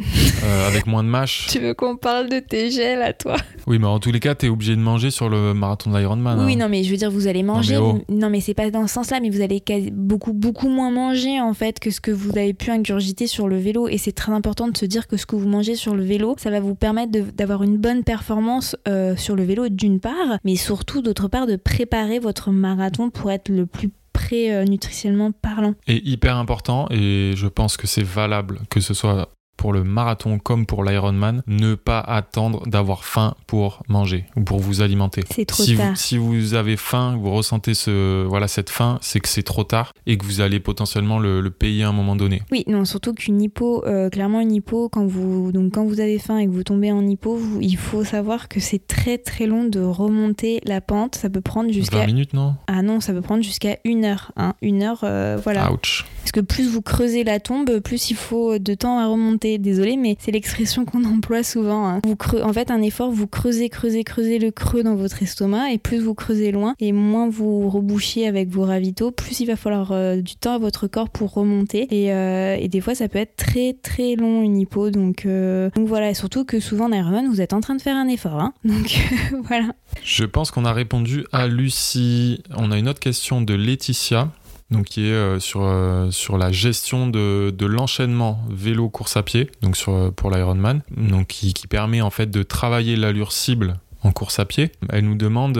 [0.00, 1.46] Euh, avec moins de mâche.
[1.50, 3.36] Tu veux qu'on parle de tes gels à toi?
[3.66, 6.44] Oui, mais en tous les cas, t'es obligé de manger sur le marathon de l'Ironman.
[6.44, 6.56] Oui, hein.
[6.56, 7.74] non, mais je veux dire, vous allez manger.
[7.74, 8.00] mais oh.
[8.08, 11.54] Non, mais c'est pas dans ce sens-là, mais vous allez beaucoup, beaucoup moins manger en
[11.54, 13.88] fait que ce que vous avez pu ingurgiter sur le vélo.
[13.88, 16.34] Et c'est très important de se dire que ce que vous mangez sur le vélo,
[16.38, 20.56] ça va vous permettre d'avoir une bonne performance euh, sur le vélo d'une part, mais
[20.56, 25.74] surtout d'autre part de préparer votre marathon pour être le plus prêt euh, nutritionnellement parlant.
[25.86, 30.38] Et hyper important, et je pense que c'est valable, que ce soit pour le marathon
[30.38, 35.22] comme pour l'Ironman, ne pas attendre d'avoir faim pour manger ou pour vous alimenter.
[35.30, 35.90] C'est trop si tard.
[35.90, 39.64] Vous, si vous avez faim, vous ressentez ce, voilà, cette faim, c'est que c'est trop
[39.64, 42.42] tard et que vous allez potentiellement le, le payer à un moment donné.
[42.52, 46.18] Oui, non, surtout qu'une hypo, euh, clairement une hypo, quand vous, donc quand vous avez
[46.18, 49.46] faim et que vous tombez en hypo, vous- il faut savoir que c'est très très
[49.46, 51.14] long de remonter la pente.
[51.14, 52.54] Ça peut prendre 20 jusqu'à minutes, non?
[52.66, 54.32] Ah non, ça peut prendre jusqu'à une heure.
[54.36, 54.54] Hein.
[54.62, 55.72] Une heure, euh, voilà.
[55.72, 56.04] Ouch.
[56.20, 59.43] Parce que plus vous creusez la tombe, plus il faut de temps à remonter.
[59.58, 61.86] Désolé, mais c'est l'expression qu'on emploie souvent.
[61.88, 62.00] hein.
[62.04, 65.70] Vous creu- En fait, un effort, vous creusez, creusez, creusez le creux dans votre estomac,
[65.72, 69.56] et plus vous creusez loin, et moins vous rebouchez avec vos ravitaux, plus il va
[69.56, 71.86] falloir euh, du temps à votre corps pour remonter.
[71.90, 74.90] Et, euh, et des fois, ça peut être très très long une hypo.
[74.90, 77.82] Donc, euh, donc voilà, et surtout que souvent en Ironman, vous êtes en train de
[77.82, 78.40] faire un effort.
[78.40, 78.52] hein.
[78.64, 78.98] Donc
[79.44, 79.68] voilà.
[80.02, 82.42] Je pense qu'on a répondu à Lucie.
[82.56, 84.30] On a une autre question de Laetitia.
[84.70, 89.76] Donc, qui est euh, sur, euh, sur la gestion de, l'enchaînement vélo-course à pied, donc
[89.76, 90.82] sur, euh, pour l'Ironman,
[91.28, 94.70] qui, permet en fait de travailler l'allure cible en course à pied.
[94.90, 95.58] Elle nous demande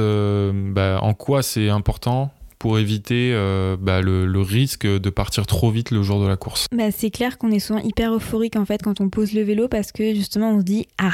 [0.74, 2.32] bah, en quoi c'est important
[2.64, 6.38] pour éviter euh, bah, le, le risque de partir trop vite le jour de la
[6.38, 6.66] course.
[6.74, 9.68] Bah, c'est clair qu'on est souvent hyper euphorique en fait quand on pose le vélo
[9.68, 11.12] parce que justement on se dit ah!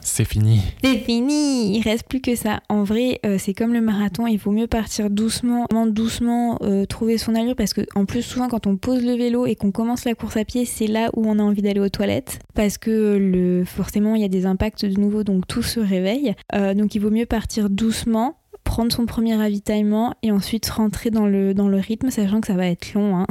[0.00, 0.60] C'est fini.
[0.84, 1.76] c'est fini!
[1.76, 2.60] Il reste plus que ça.
[2.68, 4.28] En vrai euh, c'est comme le marathon.
[4.28, 8.46] Il vaut mieux partir doucement doucement euh, trouver son allure parce que en plus souvent
[8.46, 11.28] quand on pose le vélo et qu'on commence la course à pied c'est là où
[11.28, 14.84] on a envie d'aller aux toilettes parce que le forcément il y a des impacts
[14.84, 16.36] de nouveau donc tout se réveille.
[16.54, 18.37] Euh, donc il vaut mieux partir doucement
[18.78, 22.54] prendre son premier ravitaillement et ensuite rentrer dans le, dans le rythme sachant que ça
[22.54, 23.26] va être long hein.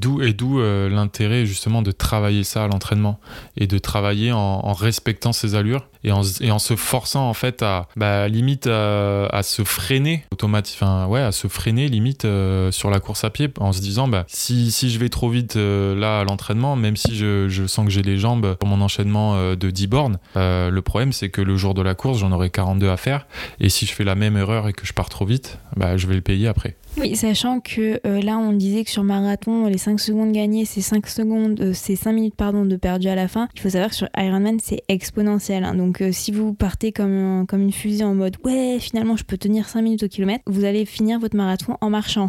[0.00, 3.20] D'où et d'où euh, l'intérêt justement de travailler ça à l'entraînement
[3.56, 7.34] et de travailler en, en respectant ses allures et en, et en se forçant en
[7.34, 12.70] fait à bah, limite à, se freiner automatiquement, enfin ouais, à se freiner limite euh,
[12.70, 15.56] sur la course à pied en se disant bah si, si je vais trop vite
[15.56, 18.80] euh, là à l'entraînement, même si je, je sens que j'ai les jambes pour mon
[18.80, 22.18] enchaînement euh, de 10 bornes, euh, le problème c'est que le jour de la course
[22.18, 23.26] j'en aurai 42 à faire
[23.60, 26.06] et si je fais la même erreur et que je pars trop vite, bah je
[26.06, 26.76] vais le payer après.
[27.00, 30.82] Oui, sachant que euh, là, on disait que sur marathon, les 5 secondes gagnées, c'est
[30.82, 33.48] 5 secondes, euh, c'est 5 minutes pardon, de perdu à la fin.
[33.54, 35.64] Il faut savoir que sur Ironman, c'est exponentiel.
[35.64, 35.74] hein.
[35.74, 39.24] Donc, euh, si vous partez comme, un- comme une fusée en mode ouais, finalement, je
[39.24, 42.28] peux tenir 5 minutes au kilomètre, vous allez finir votre marathon en marchant,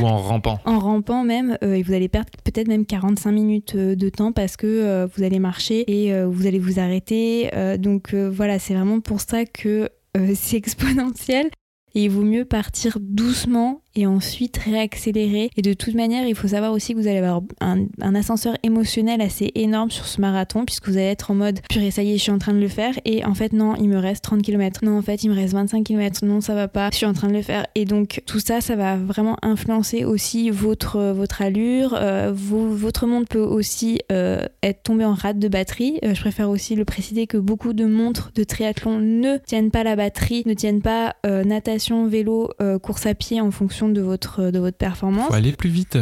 [0.00, 0.60] Ou en rampant.
[0.64, 4.30] en rampant même, euh, et vous allez perdre peut-être même 45 minutes euh, de temps
[4.30, 7.50] parce que euh, vous allez marcher et euh, vous allez vous arrêter.
[7.54, 11.48] Euh, donc, euh, voilà, c'est vraiment pour ça que euh, c'est exponentiel.
[11.96, 15.50] Et il vaut mieux partir doucement et ensuite réaccélérer.
[15.56, 18.56] Et de toute manière, il faut savoir aussi que vous allez avoir un, un ascenseur
[18.62, 22.12] émotionnel assez énorme sur ce marathon, puisque vous allez être en mode purée, ça y
[22.12, 22.94] est, je suis en train de le faire.
[23.04, 24.84] Et en fait, non, il me reste 30 km.
[24.84, 26.24] Non, en fait, il me reste 25 km.
[26.24, 27.66] Non, ça va pas, je suis en train de le faire.
[27.74, 31.94] Et donc, tout ça, ça va vraiment influencer aussi votre, votre allure.
[31.98, 35.98] Euh, vos- votre montre peut aussi euh, être tombé en rate de batterie.
[36.04, 39.84] Euh, je préfère aussi le préciser que beaucoup de montres de triathlon ne tiennent pas
[39.84, 44.00] la batterie, ne tiennent pas euh, natation, vélo, euh, course à pied en fonction de
[44.00, 45.28] votre, de votre performance.
[45.28, 45.98] Faut aller plus vite.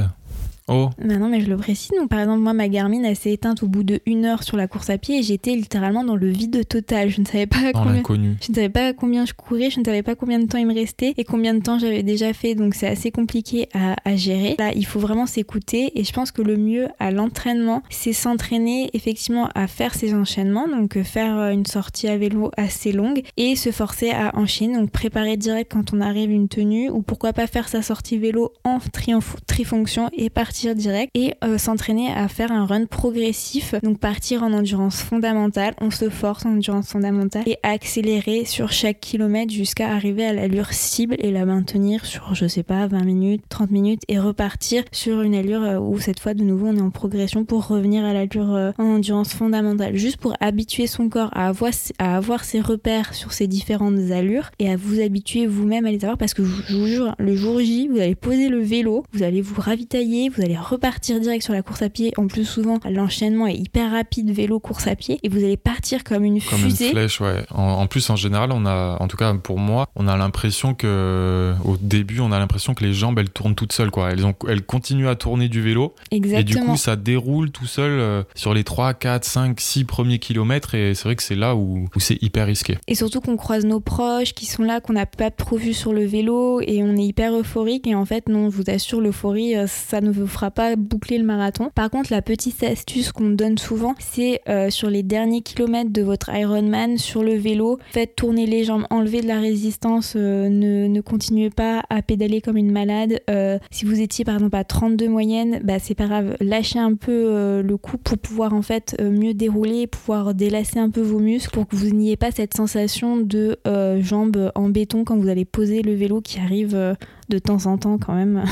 [0.68, 0.90] Oh.
[0.98, 1.90] Bah non, mais je le précise.
[1.98, 4.56] Donc, par exemple, moi, ma Garmin, elle s'est éteinte au bout de une heure sur
[4.56, 7.10] la course à pied et j'étais littéralement dans le vide total.
[7.10, 8.36] Je ne savais pas Dans combien.
[8.40, 10.66] Je ne savais pas combien je courais, je ne savais pas combien de temps il
[10.66, 14.14] me restait et combien de temps j'avais déjà fait, donc c'est assez compliqué à, à
[14.14, 14.54] gérer.
[14.58, 18.88] Là, il faut vraiment s'écouter et je pense que le mieux à l'entraînement, c'est s'entraîner
[18.92, 23.22] effectivement à faire ces enchaînements, donc euh, faire euh, une sortie à vélo assez longue
[23.36, 27.32] et se forcer à enchaîner, donc préparer direct quand on arrive une tenue ou pourquoi
[27.32, 32.28] pas faire sa sortie vélo en triomphe- trifonction et partir direct et euh, s'entraîner à
[32.28, 37.42] faire un run progressif, donc partir en endurance fondamentale, on se force en endurance fondamentale
[37.46, 42.46] et accélérer sur chaque kilomètre jusqu'à arriver à l'allure cible et la maintenir sur je
[42.46, 46.34] sais pas 20 minutes, 30 minutes et repartir sur une allure euh, où cette fois
[46.34, 49.96] de nouveau on est en progression pour revenir à l'allure euh, en endurance fondamentale.
[49.96, 54.50] Juste pour habituer son corps à avoir, à avoir ses repères sur ces différentes allures
[54.58, 57.60] et à vous habituer vous-même à les avoir parce que je vous jure le jour
[57.60, 61.52] J vous allez poser le vélo vous allez vous ravitailler vous allez repartir direct sur
[61.52, 65.18] la course à pied en plus souvent l'enchaînement est hyper rapide vélo course à pied
[65.22, 67.44] et vous allez partir comme une Comme fusée une flèche, ouais.
[67.50, 70.74] En, en plus, en général, on a, en tout cas pour moi, on a l'impression
[70.74, 74.10] que, au début, on a l'impression que les jambes, elles tournent toutes seules, quoi.
[74.10, 75.94] Elles, ont, elles continuent à tourner du vélo.
[76.10, 79.84] exactement Et du coup, ça déroule tout seul euh, sur les 3, 4, 5, 6
[79.84, 80.74] premiers kilomètres.
[80.74, 82.78] Et c'est vrai que c'est là où, où c'est hyper risqué.
[82.88, 85.92] Et surtout qu'on croise nos proches qui sont là, qu'on n'a pas trop vu sur
[85.92, 87.86] le vélo et on est hyper euphorique.
[87.86, 91.18] Et en fait, non, je vous assure, l'euphorie, euh, ça ne vous fera pas boucler
[91.18, 91.70] le marathon.
[91.74, 96.02] Par contre, la petite astuce qu'on donne souvent, c'est euh, sur les derniers kilomètres de
[96.02, 100.86] votre Ironman, sur le vélo, faites tourner les jambes, enlevez de la résistance, euh, ne,
[100.86, 103.20] ne continuez pas à pédaler comme une malade.
[103.30, 106.94] Euh, si vous étiez par exemple à 32 moyenne, bah, c'est pas grave, lâchez un
[106.94, 111.50] peu le coup pour pouvoir en fait mieux dérouler, pouvoir délasser un peu vos muscles
[111.50, 113.58] pour que vous n'ayez pas cette sensation de
[114.00, 116.96] jambes en béton quand vous allez poser le vélo qui arrive
[117.28, 118.44] de temps en temps quand même.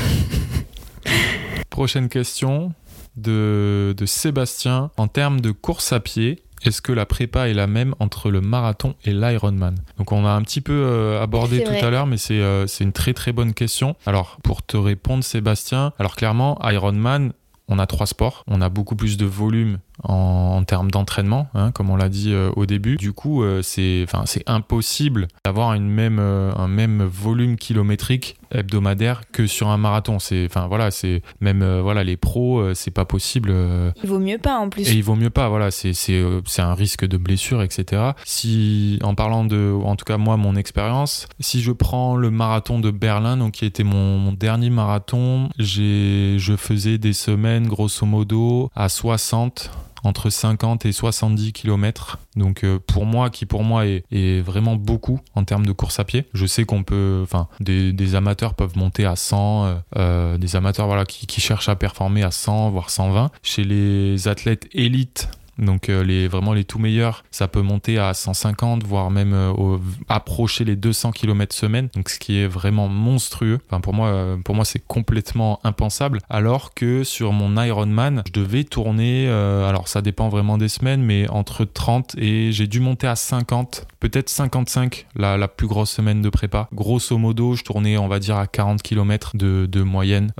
[1.70, 2.72] Prochaine question
[3.16, 4.90] de, de Sébastien.
[4.96, 8.40] En termes de course à pied, est-ce que la prépa est la même entre le
[8.40, 9.76] marathon et l'Ironman?
[9.96, 11.82] Donc on a un petit peu euh, abordé tout vrai.
[11.82, 13.96] à l'heure, mais c'est euh, c'est une très très bonne question.
[14.04, 17.32] Alors pour te répondre Sébastien, alors clairement Ironman,
[17.68, 21.70] on a trois sports, on a beaucoup plus de volume en, en termes d'entraînement, hein,
[21.72, 22.96] comme on l'a dit euh, au début.
[22.96, 24.06] Du coup, euh, c'est
[24.46, 30.18] impossible d'avoir même, euh, un même volume kilométrique hebdomadaire que sur un marathon.
[30.18, 33.50] C'est enfin voilà, c'est même euh, voilà les pros, euh, c'est pas possible.
[33.52, 34.88] euh, Il vaut mieux pas en plus.
[34.88, 38.02] et il vaut mieux pas, voilà, c'est c'est un risque de blessure, etc.
[38.24, 42.80] Si, en parlant de, en tout cas moi, mon expérience, si je prends le marathon
[42.80, 48.04] de Berlin, donc qui était mon, mon dernier marathon, j'ai, je faisais des semaines grosso
[48.06, 49.70] modo à 60
[50.04, 52.18] entre 50 et 70 km.
[52.36, 56.04] Donc euh, pour moi, qui pour moi est, vraiment beaucoup en termes de course à
[56.04, 56.26] pied.
[56.32, 60.56] Je sais qu'on peut, enfin, des, des amateurs peuvent monter à 100, euh, euh, des
[60.56, 63.30] amateurs voilà qui, qui cherchent à performer à 100 voire 120.
[63.42, 65.28] Chez les athlètes élites.
[65.60, 69.78] Donc euh, les vraiment les tout meilleurs, ça peut monter à 150 voire même euh,
[70.08, 71.88] approcher les 200 km semaine.
[71.94, 73.58] Donc ce qui est vraiment monstrueux.
[73.68, 78.32] Enfin pour moi euh, pour moi c'est complètement impensable alors que sur mon Ironman, je
[78.32, 83.06] devais tourner alors ça dépend vraiment des semaines mais entre 30 et j'ai dû monter
[83.06, 86.68] à 50, peut-être 55 la, la plus grosse semaine de prépa.
[86.72, 90.32] Grosso modo, je tournais on va dire à 40 km de, moyenne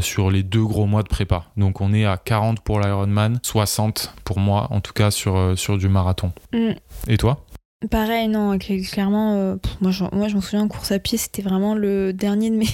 [0.00, 1.44] sur les deux gros mois de prépa.
[1.56, 5.56] Donc on est à 40 pour l'Ironman, 60 pour moi en tout cas sur, euh,
[5.56, 6.32] sur du marathon.
[6.52, 6.72] Mm.
[7.08, 7.44] Et toi?
[7.92, 10.98] Pareil, non, cl- clairement, euh, pff, moi, je, moi je m'en souviens en course à
[10.98, 12.66] pied, c'était vraiment le dernier de mes,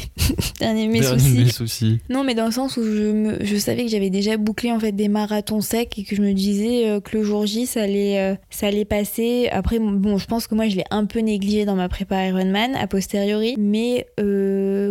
[0.61, 1.35] dernier de mes Dernier soucis.
[1.35, 1.99] de mes soucis.
[2.09, 4.81] Non, mais dans le sens où je, me, je savais que j'avais déjà bouclé en
[4.81, 7.83] fait des marathons secs et que je me disais euh, que le jour J ça
[7.83, 9.51] allait, euh, ça allait passer.
[9.53, 12.75] Après, bon, je pense que moi je l'ai un peu négligé dans ma prépa Ironman
[12.75, 14.07] a posteriori, mais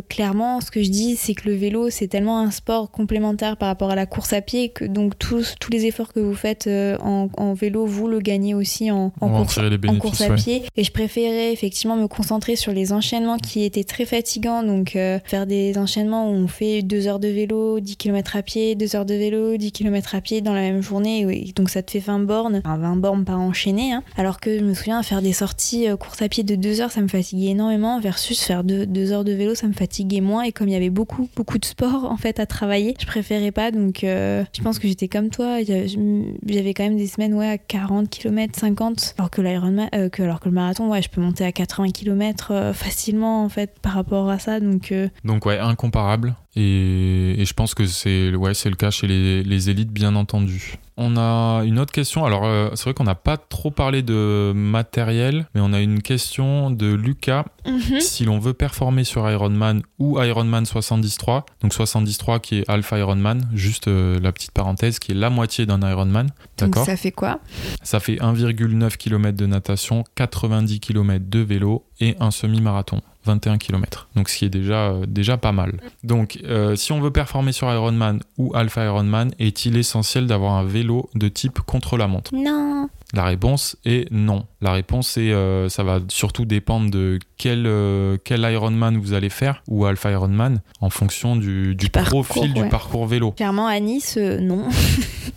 [0.10, 3.68] clairement, ce que je dis, c'est que le vélo c'est tellement un sport complémentaire par
[3.68, 6.68] rapport à la course à pied que donc tous, tous les efforts que vous faites
[6.68, 10.03] en, en vélo, vous le gagnez aussi en, en On course les bénéfices.
[10.04, 10.36] Course à ouais.
[10.36, 10.64] pied.
[10.76, 14.64] Et je préférais effectivement me concentrer sur les enchaînements qui étaient très fatigants.
[14.64, 18.42] Donc euh, faire des enchaînements où on fait 2 heures de vélo 10 km à
[18.42, 21.26] pied 2 heures de vélo 10 km à pied dans la même journée.
[21.26, 21.54] Oui.
[21.56, 22.62] donc ça te fait 20 bornes.
[22.66, 24.04] Enfin 20 bornes par enchaîné hein.
[24.18, 26.92] alors que je me souviens faire des sorties euh, course à pied de 2 heures
[26.92, 30.44] ça me fatiguait énormément versus faire 2 heures de vélo ça me fatiguait moins.
[30.44, 33.52] Et comme il y avait beaucoup beaucoup de sport en fait à travailler je préférais
[33.52, 33.72] pas.
[33.72, 35.60] Donc euh, je pense que j'étais comme toi.
[35.64, 40.24] J'avais quand même des semaines ouais à 40 km 50 alors que l'Ironman euh, que
[40.24, 43.94] alors que le marathon ouais je peux monter à 80 km facilement en fait par
[43.94, 46.36] rapport à ça donc euh, Donc ouais, incomparable.
[46.56, 50.78] Et, et je pense que c'est ouais, le cas chez les, les élites, bien entendu.
[50.96, 52.24] On a une autre question.
[52.24, 56.04] Alors, euh, c'est vrai qu'on n'a pas trop parlé de matériel, mais on a une
[56.04, 57.46] question de Lucas.
[57.66, 58.00] Mhm.
[58.00, 63.50] Si l'on veut performer sur Ironman ou Ironman 73, donc 73 qui est Alpha Ironman,
[63.56, 66.28] juste euh, la petite parenthèse, qui est la moitié d'un Ironman,
[66.60, 66.86] Donc d'accord?
[66.86, 67.40] ça fait quoi?
[67.82, 73.02] Ça fait 1,9 km de natation, 90 km de vélo et un semi-marathon.
[73.26, 74.10] 21 km.
[74.16, 75.80] Donc ce qui est déjà, euh, déjà pas mal.
[76.04, 80.66] Donc euh, si on veut performer sur Ironman ou Alpha Ironman, est-il essentiel d'avoir un
[80.66, 82.32] vélo de type contre-la-montre?
[82.34, 82.90] Non.
[83.16, 84.48] La réponse est non.
[84.60, 89.30] La réponse est euh, ça va surtout dépendre de quel, euh, quel Ironman vous allez
[89.30, 93.32] faire ou Alpha Ironman en fonction du, du Du parcours, profil du parcours vélo.
[93.32, 94.68] Clairement, à Nice, euh, non.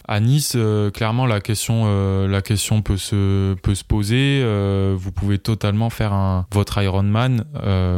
[0.09, 0.57] À Nice,
[0.95, 4.41] clairement, la question, la question peut se, peut se poser.
[4.95, 7.45] Vous pouvez totalement faire un, votre Ironman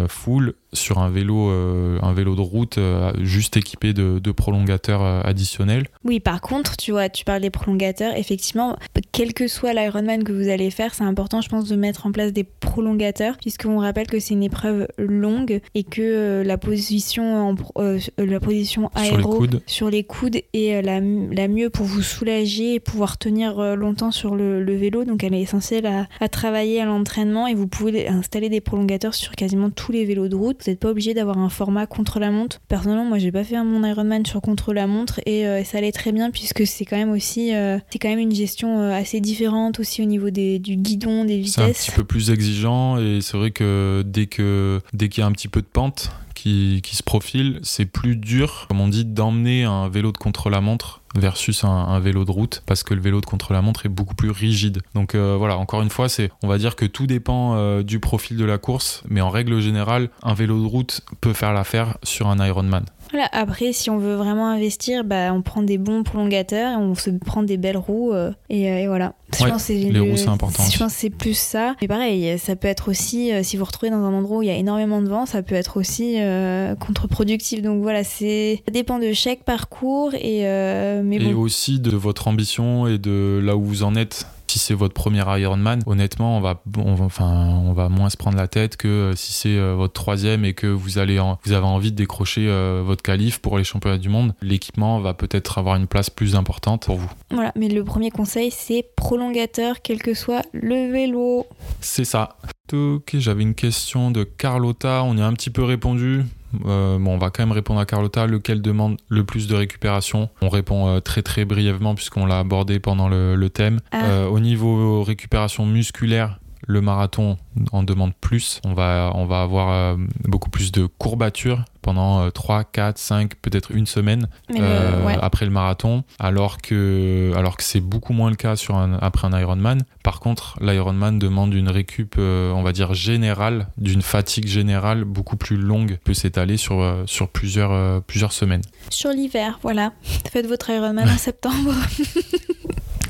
[0.08, 5.02] full sur un vélo, euh, un vélo de route euh, juste équipé de, de prolongateurs
[5.02, 5.86] euh, additionnels.
[6.04, 8.14] Oui, par contre, tu vois, tu parles des prolongateurs.
[8.16, 8.76] Effectivement,
[9.12, 12.12] quel que soit l'Ironman que vous allez faire, c'est important, je pense, de mettre en
[12.12, 17.54] place des prolongateurs, puisqu'on rappelle que c'est une épreuve longue et que la position, en
[17.54, 17.72] pro-
[18.18, 19.62] la position Sur les aéro coudes.
[19.66, 24.36] sur les coudes est la, la mieux pour vous soulager et pouvoir tenir longtemps sur
[24.36, 25.04] le, le vélo.
[25.04, 29.14] Donc, elle est essentielle à, à travailler à l'entraînement et vous pouvez installer des prolongateurs
[29.14, 30.57] sur quasiment tous les vélos de route.
[30.64, 32.60] Vous n'êtes pas obligé d'avoir un format contre la montre.
[32.68, 35.92] Personnellement, moi, j'ai pas fait mon Ironman sur contre la montre et euh, ça allait
[35.92, 39.20] très bien puisque c'est quand même aussi, euh, c'est quand même une gestion euh, assez
[39.20, 41.86] différente aussi au niveau des, du guidon, des C'est un vitesses.
[41.86, 45.32] petit peu plus exigeant et c'est vrai que dès que dès qu'il y a un
[45.32, 49.64] petit peu de pente qui, qui se profile, c'est plus dur, comme on dit, d'emmener
[49.64, 53.86] un vélo de contre-la-montre versus un, vélo de route parce que le vélo de contre-la-montre
[53.86, 54.82] est beaucoup plus rigide.
[54.94, 58.00] Donc euh, voilà, encore une fois, c'est on va dire que tout dépend euh, du
[58.00, 61.98] profil de la course, mais en règle générale, un vélo de route peut faire l'affaire
[62.02, 62.84] sur un Ironman.
[63.10, 66.94] Voilà, après, si on veut vraiment investir, bah, on prend des bons prolongateurs et on
[66.94, 69.14] se prend des belles roues euh, et, euh, et voilà.
[69.38, 71.74] Je Ouais, pense que les le- roues, c'est important Je pense c'est plus ça.
[71.80, 74.42] Mais pareil, ça peut être aussi, euh, si vous vous retrouvez dans un endroit où
[74.42, 77.62] il y a énormément de vent, ça peut être aussi euh, contre-productif.
[77.62, 81.40] Donc voilà, c'est ça dépend de chaque parcours et euh, mais Et bon.
[81.40, 84.26] aussi de votre ambition et de là où vous en êtes.
[84.48, 88.16] Si c'est votre premier Ironman, honnêtement, on va, on va- enfin, on va moins se
[88.16, 91.38] prendre la tête que euh, si c'est euh, votre troisième et que vous allez, en-
[91.44, 94.34] vous avez envie de décrocher euh, votre qualif pour les championnats du monde.
[94.40, 97.10] L'équipement va peut-être avoir une place plus importante pour vous.
[97.30, 101.46] Voilà, mais le premier conseil, c'est prolongateur, quel que soit le vélo.
[101.80, 102.36] C'est ça.
[102.72, 105.02] Ok, j'avais une question de Carlotta.
[105.04, 106.24] On y a un petit peu répondu.
[106.66, 108.26] Euh, bon, on va quand même répondre à Carlotta.
[108.26, 110.28] Lequel demande le plus de récupération?
[110.42, 113.80] On répond euh, très très brièvement puisqu'on l'a abordé pendant le, le thème.
[113.92, 114.04] Ah.
[114.04, 117.36] Euh, au niveau récupération musculaire, le marathon
[117.72, 118.60] en demande plus.
[118.64, 123.34] On va, on va avoir euh, beaucoup plus de courbatures pendant euh, 3, 4, 5,
[123.36, 125.16] peut-être une semaine euh, ouais.
[125.22, 129.26] après le marathon, alors que, alors que c'est beaucoup moins le cas sur un, après
[129.26, 129.82] un Ironman.
[130.02, 135.38] Par contre, l'Ironman demande une récup, euh, on va dire, générale, d'une fatigue générale beaucoup
[135.38, 138.62] plus longue, peut s'étaler sur, euh, sur plusieurs, plusieurs semaines.
[138.90, 139.92] Sur l'hiver, voilà.
[140.30, 141.72] Faites votre Ironman en septembre.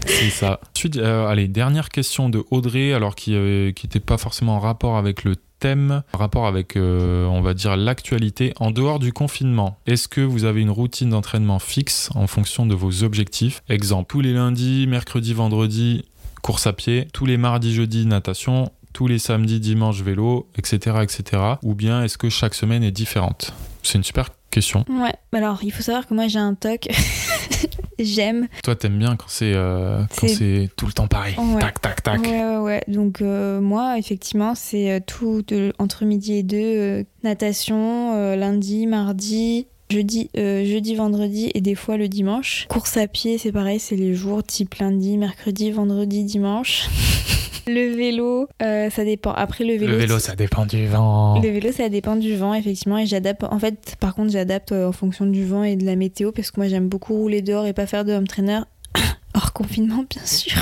[0.08, 0.60] C'est ça.
[0.74, 5.24] Ensuite, euh, allez, dernière question de Audrey, alors qui n'était pas forcément en rapport avec
[5.24, 8.52] le thème, en rapport avec, euh, on va dire, l'actualité.
[8.58, 12.74] En dehors du confinement, est-ce que vous avez une routine d'entraînement fixe en fonction de
[12.74, 13.62] vos objectifs?
[13.68, 16.04] Exemple, tous les lundis, mercredis, vendredis,
[16.42, 21.42] course à pied, tous les mardis, jeudis, natation, tous les samedis, dimanches, vélo, etc., etc.
[21.62, 23.52] Ou bien est-ce que chaque semaine est différente?
[23.82, 24.84] C'est une super question.
[24.88, 26.88] Ouais, alors il faut savoir que moi j'ai un toc.
[27.98, 28.48] J'aime.
[28.62, 30.02] Toi, t'aimes bien quand c'est euh,
[30.76, 31.34] tout le temps pareil.
[31.38, 31.60] Ouais.
[31.60, 32.20] Tac, tac, tac.
[32.20, 32.82] Ouais, ouais, ouais.
[32.88, 38.86] Donc, euh, moi, effectivement, c'est euh, tout de- entre midi et deux euh, natation, lundi,
[38.86, 39.66] mardi.
[39.90, 42.66] Jeudi, euh, jeudi, vendredi et des fois le dimanche.
[42.68, 46.88] Course à pied, c'est pareil, c'est les jours type lundi, mercredi, vendredi, dimanche.
[47.68, 49.32] le vélo, euh, ça dépend.
[49.32, 51.40] Après le vélo, Le vélo, ça dépend du vent.
[51.40, 53.44] le vélo, ça dépend du vent, effectivement, et j'adapte.
[53.44, 56.50] En fait, par contre, j'adapte euh, en fonction du vent et de la météo, parce
[56.50, 58.60] que moi, j'aime beaucoup rouler dehors et pas faire de home trainer.
[59.34, 60.56] Hors confinement, bien sûr.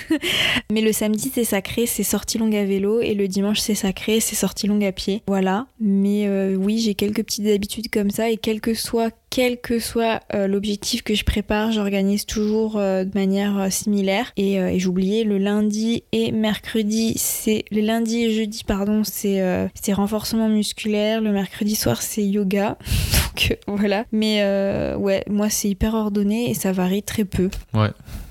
[0.72, 4.18] Mais le samedi, c'est sacré, c'est sortie longue à vélo, et le dimanche, c'est sacré,
[4.20, 5.22] c'est sortie longue à pied.
[5.26, 5.66] Voilà.
[5.78, 9.78] Mais euh, oui, j'ai quelques petites habitudes comme ça, et quel que soit, quel que
[9.78, 14.32] soit euh, l'objectif que je prépare, j'organise toujours euh, de manière similaire.
[14.36, 19.42] Et, et j'oubliais, le lundi et mercredi, c'est le lundi et jeudi, pardon, c'est
[19.80, 21.20] c'est renforcement musculaire.
[21.20, 22.78] Le mercredi soir, c'est yoga.
[23.36, 24.04] Donc voilà.
[24.12, 27.50] Mais euh, ouais, moi, c'est hyper ordonné et ça varie très peu.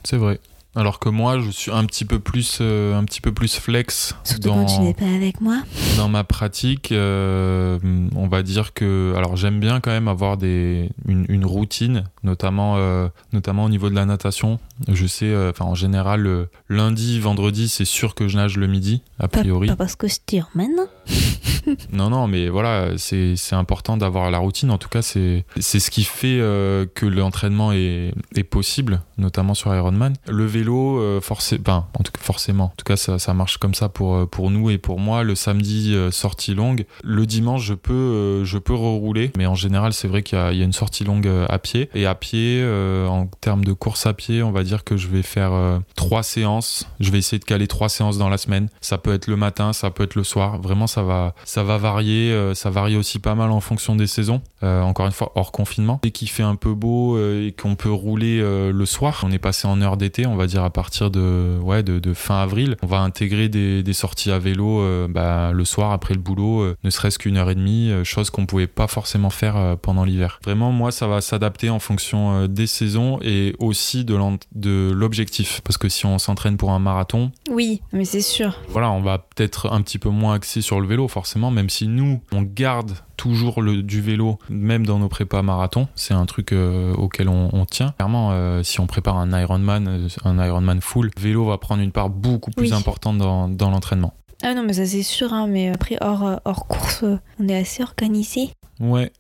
[0.04, 0.40] C'est vrai.
[0.74, 4.16] Alors que moi, je suis un petit peu plus, euh, un petit peu plus flex
[4.24, 5.58] Surtout dans, quand tu n'es pas avec moi.
[5.98, 6.94] dans ma pratique.
[6.94, 7.78] euh,
[8.16, 12.76] on va dire que, alors j'aime bien quand même avoir des, une, une routine, notamment,
[12.78, 14.60] euh, notamment au niveau de la natation.
[14.88, 19.02] Je sais, euh, enfin en général, lundi, vendredi, c'est sûr que je nage le midi,
[19.20, 19.68] a Pas, priori.
[19.68, 20.88] pas parce que je tire maintenant.
[21.92, 24.72] Non, non, mais voilà, c'est important d'avoir la routine.
[24.72, 28.14] En tout cas, c'est ce qui fait euh, que l'entraînement est,
[28.50, 30.14] possible, notamment sur Ironman.
[30.28, 34.50] Le vélo, euh, forcément, en tout cas, ça, ça marche comme ça pour, euh, pour
[34.50, 35.24] nous et pour moi.
[35.24, 36.86] Le samedi, sortie longue.
[37.04, 40.62] Le dimanche, je peux, je peux rerouler, mais en général, c'est vrai qu'il y, y
[40.62, 41.90] a une sortie longue à pied.
[41.94, 42.64] Et à pied,
[43.08, 45.52] en termes de course à pied, on va dire que je vais faire
[45.96, 46.88] trois séances.
[47.00, 48.68] Je vais essayer de caler trois séances dans la semaine.
[48.82, 50.60] Ça peut être le matin, ça peut être le soir.
[50.62, 52.32] Vraiment, ça va, ça va varier.
[52.32, 54.42] euh, ça varie aussi pas mal en fonction des saisons.
[54.64, 56.00] Euh, encore une fois, hors confinement.
[56.04, 59.40] Dès qu'il fait un peu beau euh, et qu'on peut rouler le soir, on est
[59.40, 62.76] passé en heure d'été, on va dire à partir de, ouais, de, de fin avril.
[62.84, 66.90] On va intégrer des, des sorties à vélo bah, le soir après le boulot, ne
[66.90, 70.40] serait-ce qu'une heure et demie, chose qu'on pouvait pas forcément faire pendant l'hiver.
[70.44, 75.62] Vraiment, moi, ça va s'adapter en fonction des saisons et aussi de l'objectif.
[75.64, 78.60] Parce que si on s'entraîne pour un marathon, Oui, mais c'est sûr.
[78.70, 81.88] voilà, on va peut-être un petit peu moins axé sur le vélo, forcément, même si
[81.88, 85.88] nous, on garde toujours le, du vélo, même dans nos prépas marathon.
[85.96, 87.94] C'est un truc euh, auquel on, on tient.
[87.98, 91.82] Clairement, euh, si on prépare un Ironman, euh, un Ironman full, le vélo va prendre
[91.82, 92.78] une part beaucoup plus Oui.
[92.78, 94.14] importante dans, dans l'entraînement.
[94.44, 97.06] Ah non, mais ça c'est sûr, hein, mais après, hors, hors course,
[97.40, 98.50] on est assez organisé.
[98.80, 99.12] Ouais.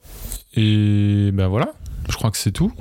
[0.55, 1.73] Et ben voilà,
[2.09, 2.71] je crois que c'est tout.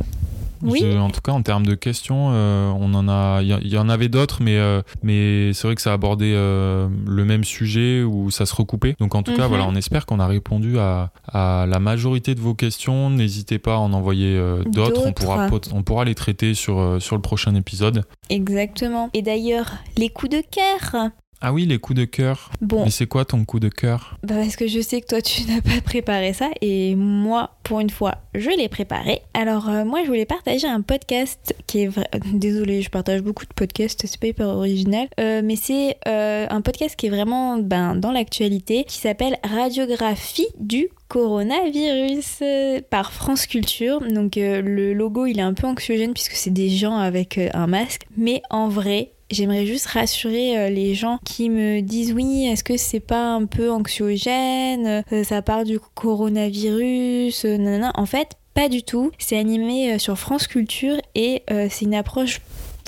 [0.63, 0.81] Oui.
[0.83, 3.89] Je- en tout cas, en termes de questions, euh, on en a, il y, en
[3.89, 8.31] avait d'autres, mais euh, mais c'est vrai que ça abordait euh, le même sujet où
[8.31, 8.95] ça se recoupait.
[9.01, 9.49] Donc en tout cas, Mhm.
[9.49, 13.11] voilà, on espère qu'on a répondu à, à la majorité de vos questions.
[13.11, 15.03] N'hésitez pas à en envoyer d'autres.
[15.07, 18.05] On pourra on pourra les traiter sur sur le prochain épisode.
[18.29, 19.11] Exactement.
[19.15, 21.11] Et d'ailleurs, les coups de cœur.
[21.41, 22.51] Ah oui, les coups de cœur.
[22.61, 24.19] Bon, Mais c'est quoi ton coup de cœur?
[24.23, 27.81] Bah parce que je sais que toi tu n'as pas préparé ça et moi pour
[27.81, 29.23] une fois je l'ai préparé.
[29.35, 32.09] Alors euh, moi je voulais partager un podcast qui est vrai...
[32.33, 36.61] désolé je partage beaucoup de podcasts c'est pas hyper original euh, mais c'est euh, un
[36.61, 43.47] podcast qui est vraiment ben, dans l'actualité qui s'appelle Radiographie du coronavirus euh, par France
[43.47, 44.01] Culture.
[44.01, 47.49] Donc euh, le logo il est un peu anxiogène puisque c'est des gens avec euh,
[47.53, 52.49] un masque mais en vrai J'aimerais juste rassurer euh, les gens qui me disent oui,
[52.49, 57.93] est-ce que c'est pas un peu anxiogène euh, Ça parle du coronavirus, euh, nanana.
[57.95, 59.13] En fait, pas du tout.
[59.19, 62.41] C'est animé sur France Culture et c'est une approche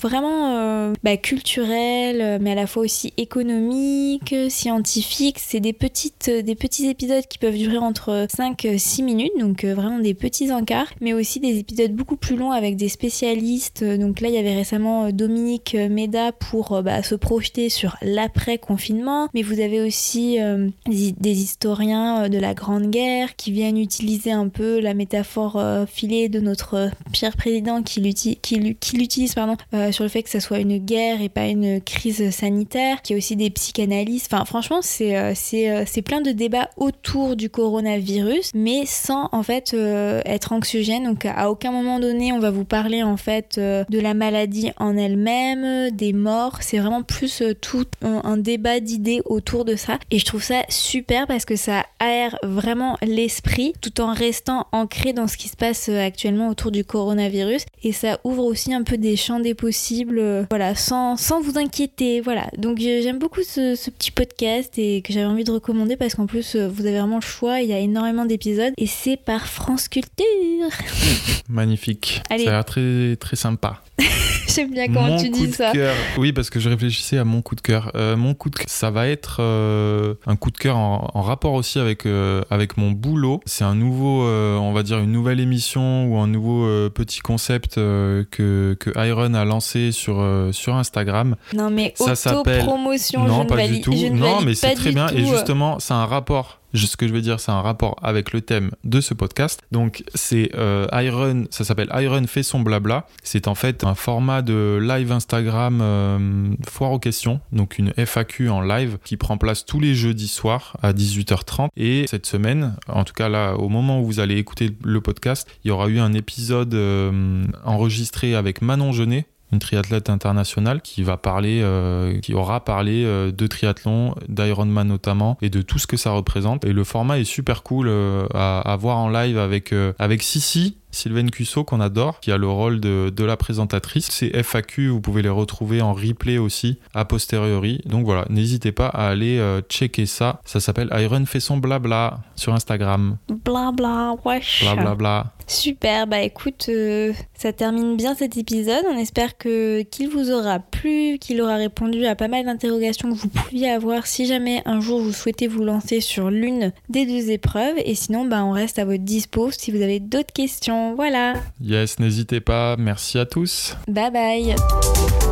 [0.02, 5.38] vraiment euh, bah, culturelle, euh, mais à la fois aussi économique, euh, scientifique.
[5.38, 10.52] C'est des, des petits épisodes qui peuvent durer entre 5-6 minutes, donc vraiment des petits
[10.52, 13.84] encarts, mais aussi des épisodes beaucoup plus longs avec des spécialistes.
[13.84, 19.42] Donc là, il y avait récemment Dominique Méda pour bah, se projeter sur l'après-confinement, mais
[19.42, 20.38] vous avez aussi
[20.86, 26.40] des, historiens de la Grande Guerre qui viennent utiliser un peu la métaphore filée de
[26.40, 29.56] notre Pierre Président qui l'uti- qui l'u- qui l'utilise pardon,
[29.92, 33.16] sur le fait que ça soit une guerre et pas une crise sanitaire, qu'il y
[33.16, 34.32] a aussi des psychanalystes.
[34.32, 39.42] Enfin, franchement, c'est euh, euh, c'est plein de débats autour du coronavirus, mais sans en
[39.42, 41.04] fait euh, être anxiogène.
[41.04, 44.96] Donc, à aucun moment donné, on va vous parler en fait de la maladie en
[44.96, 46.58] elle-même, des morts.
[46.60, 49.98] C'est vraiment plus tout un, débat d'idées autour de ça.
[50.10, 55.12] Et je trouve ça super parce que ça aère vraiment l'esprit tout en restant ancré
[55.12, 57.64] dans ce qui se passe actuellement autour du coronavirus.
[57.82, 61.58] Et ça ouvre aussi un peu des champs des possibles, euh, voilà, sans, sans vous
[61.58, 62.20] inquiéter.
[62.20, 62.46] Voilà.
[62.58, 66.26] Donc j'aime beaucoup ce, ce petit podcast et que j'avais envie de recommander parce qu'en
[66.26, 67.60] plus euh, vous avez vraiment le choix.
[67.60, 70.68] Il y a énormément d'épisodes et c'est par France Culture.
[71.48, 72.22] Magnifique.
[72.30, 72.44] Allez.
[72.44, 73.82] Ça a l'air très très sympa.
[74.54, 75.72] J'aime bien comment mon tu coup dis de ça.
[75.72, 75.94] cœur.
[76.18, 77.90] Oui, parce que je réfléchissais à mon coup de cœur.
[77.94, 81.22] Euh, mon coup de cœur, ça va être euh, un coup de cœur en, en
[81.22, 83.40] rapport aussi avec euh, avec mon boulot.
[83.46, 88.76] C'est un nouveau, on va dire une nouvelle émission ou un nouveau petit concept que
[88.78, 91.36] que Iron a lancé sur sur Instagram.
[91.54, 93.92] Non mais Ça s'appelle- auto-promotion, non, je ne pas valide, du tout.
[94.14, 95.08] Non, mais c'est très bien.
[95.08, 95.28] Et tout.
[95.30, 96.58] justement, c'est un rapport.
[96.74, 99.62] Ce que je veux dire, c'est un rapport avec le thème de ce podcast.
[99.72, 103.06] Donc, c'est euh, Iron, ça s'appelle Iron fait son blabla.
[103.22, 108.48] C'est en fait un format de live Instagram euh, foire aux questions, donc une FAQ
[108.48, 111.68] en live qui prend place tous les jeudis soirs à 18h30.
[111.76, 115.48] Et cette semaine, en tout cas là, au moment où vous allez écouter le podcast,
[115.64, 121.02] il y aura eu un épisode euh, enregistré avec Manon Genet, une triathlète internationale qui
[121.02, 125.86] va parler, euh, qui aura parlé euh, de triathlon, d'Ironman notamment, et de tout ce
[125.86, 126.64] que ça représente.
[126.64, 130.78] Et le format est super cool euh, à, voir en live avec, euh, avec Sissi,
[130.92, 134.10] Sylvaine Cusso qu'on adore, qui a le rôle de, de la présentatrice.
[134.10, 137.80] Ces FAQ, vous pouvez les retrouver en replay aussi a posteriori.
[137.86, 140.40] Donc voilà, n'hésitez pas à aller euh, checker ça.
[140.44, 143.16] Ça s'appelle Iron fait son blabla sur Instagram.
[143.28, 144.62] Blabla, wesh.
[144.62, 145.32] Blablabla.
[145.46, 148.84] Super, bah écoute, euh, ça termine bien cet épisode.
[148.88, 153.16] On espère que qu'il vous aura plu, qu'il aura répondu à pas mal d'interrogations que
[153.16, 157.30] vous pouviez avoir si jamais un jour vous souhaitez vous lancer sur l'une des deux
[157.30, 157.76] épreuves.
[157.84, 160.81] Et sinon, bah on reste à votre dispo si vous avez d'autres questions.
[160.96, 161.34] Voilà.
[161.60, 162.76] Yes, n'hésitez pas.
[162.78, 163.76] Merci à tous.
[163.88, 165.31] Bye bye.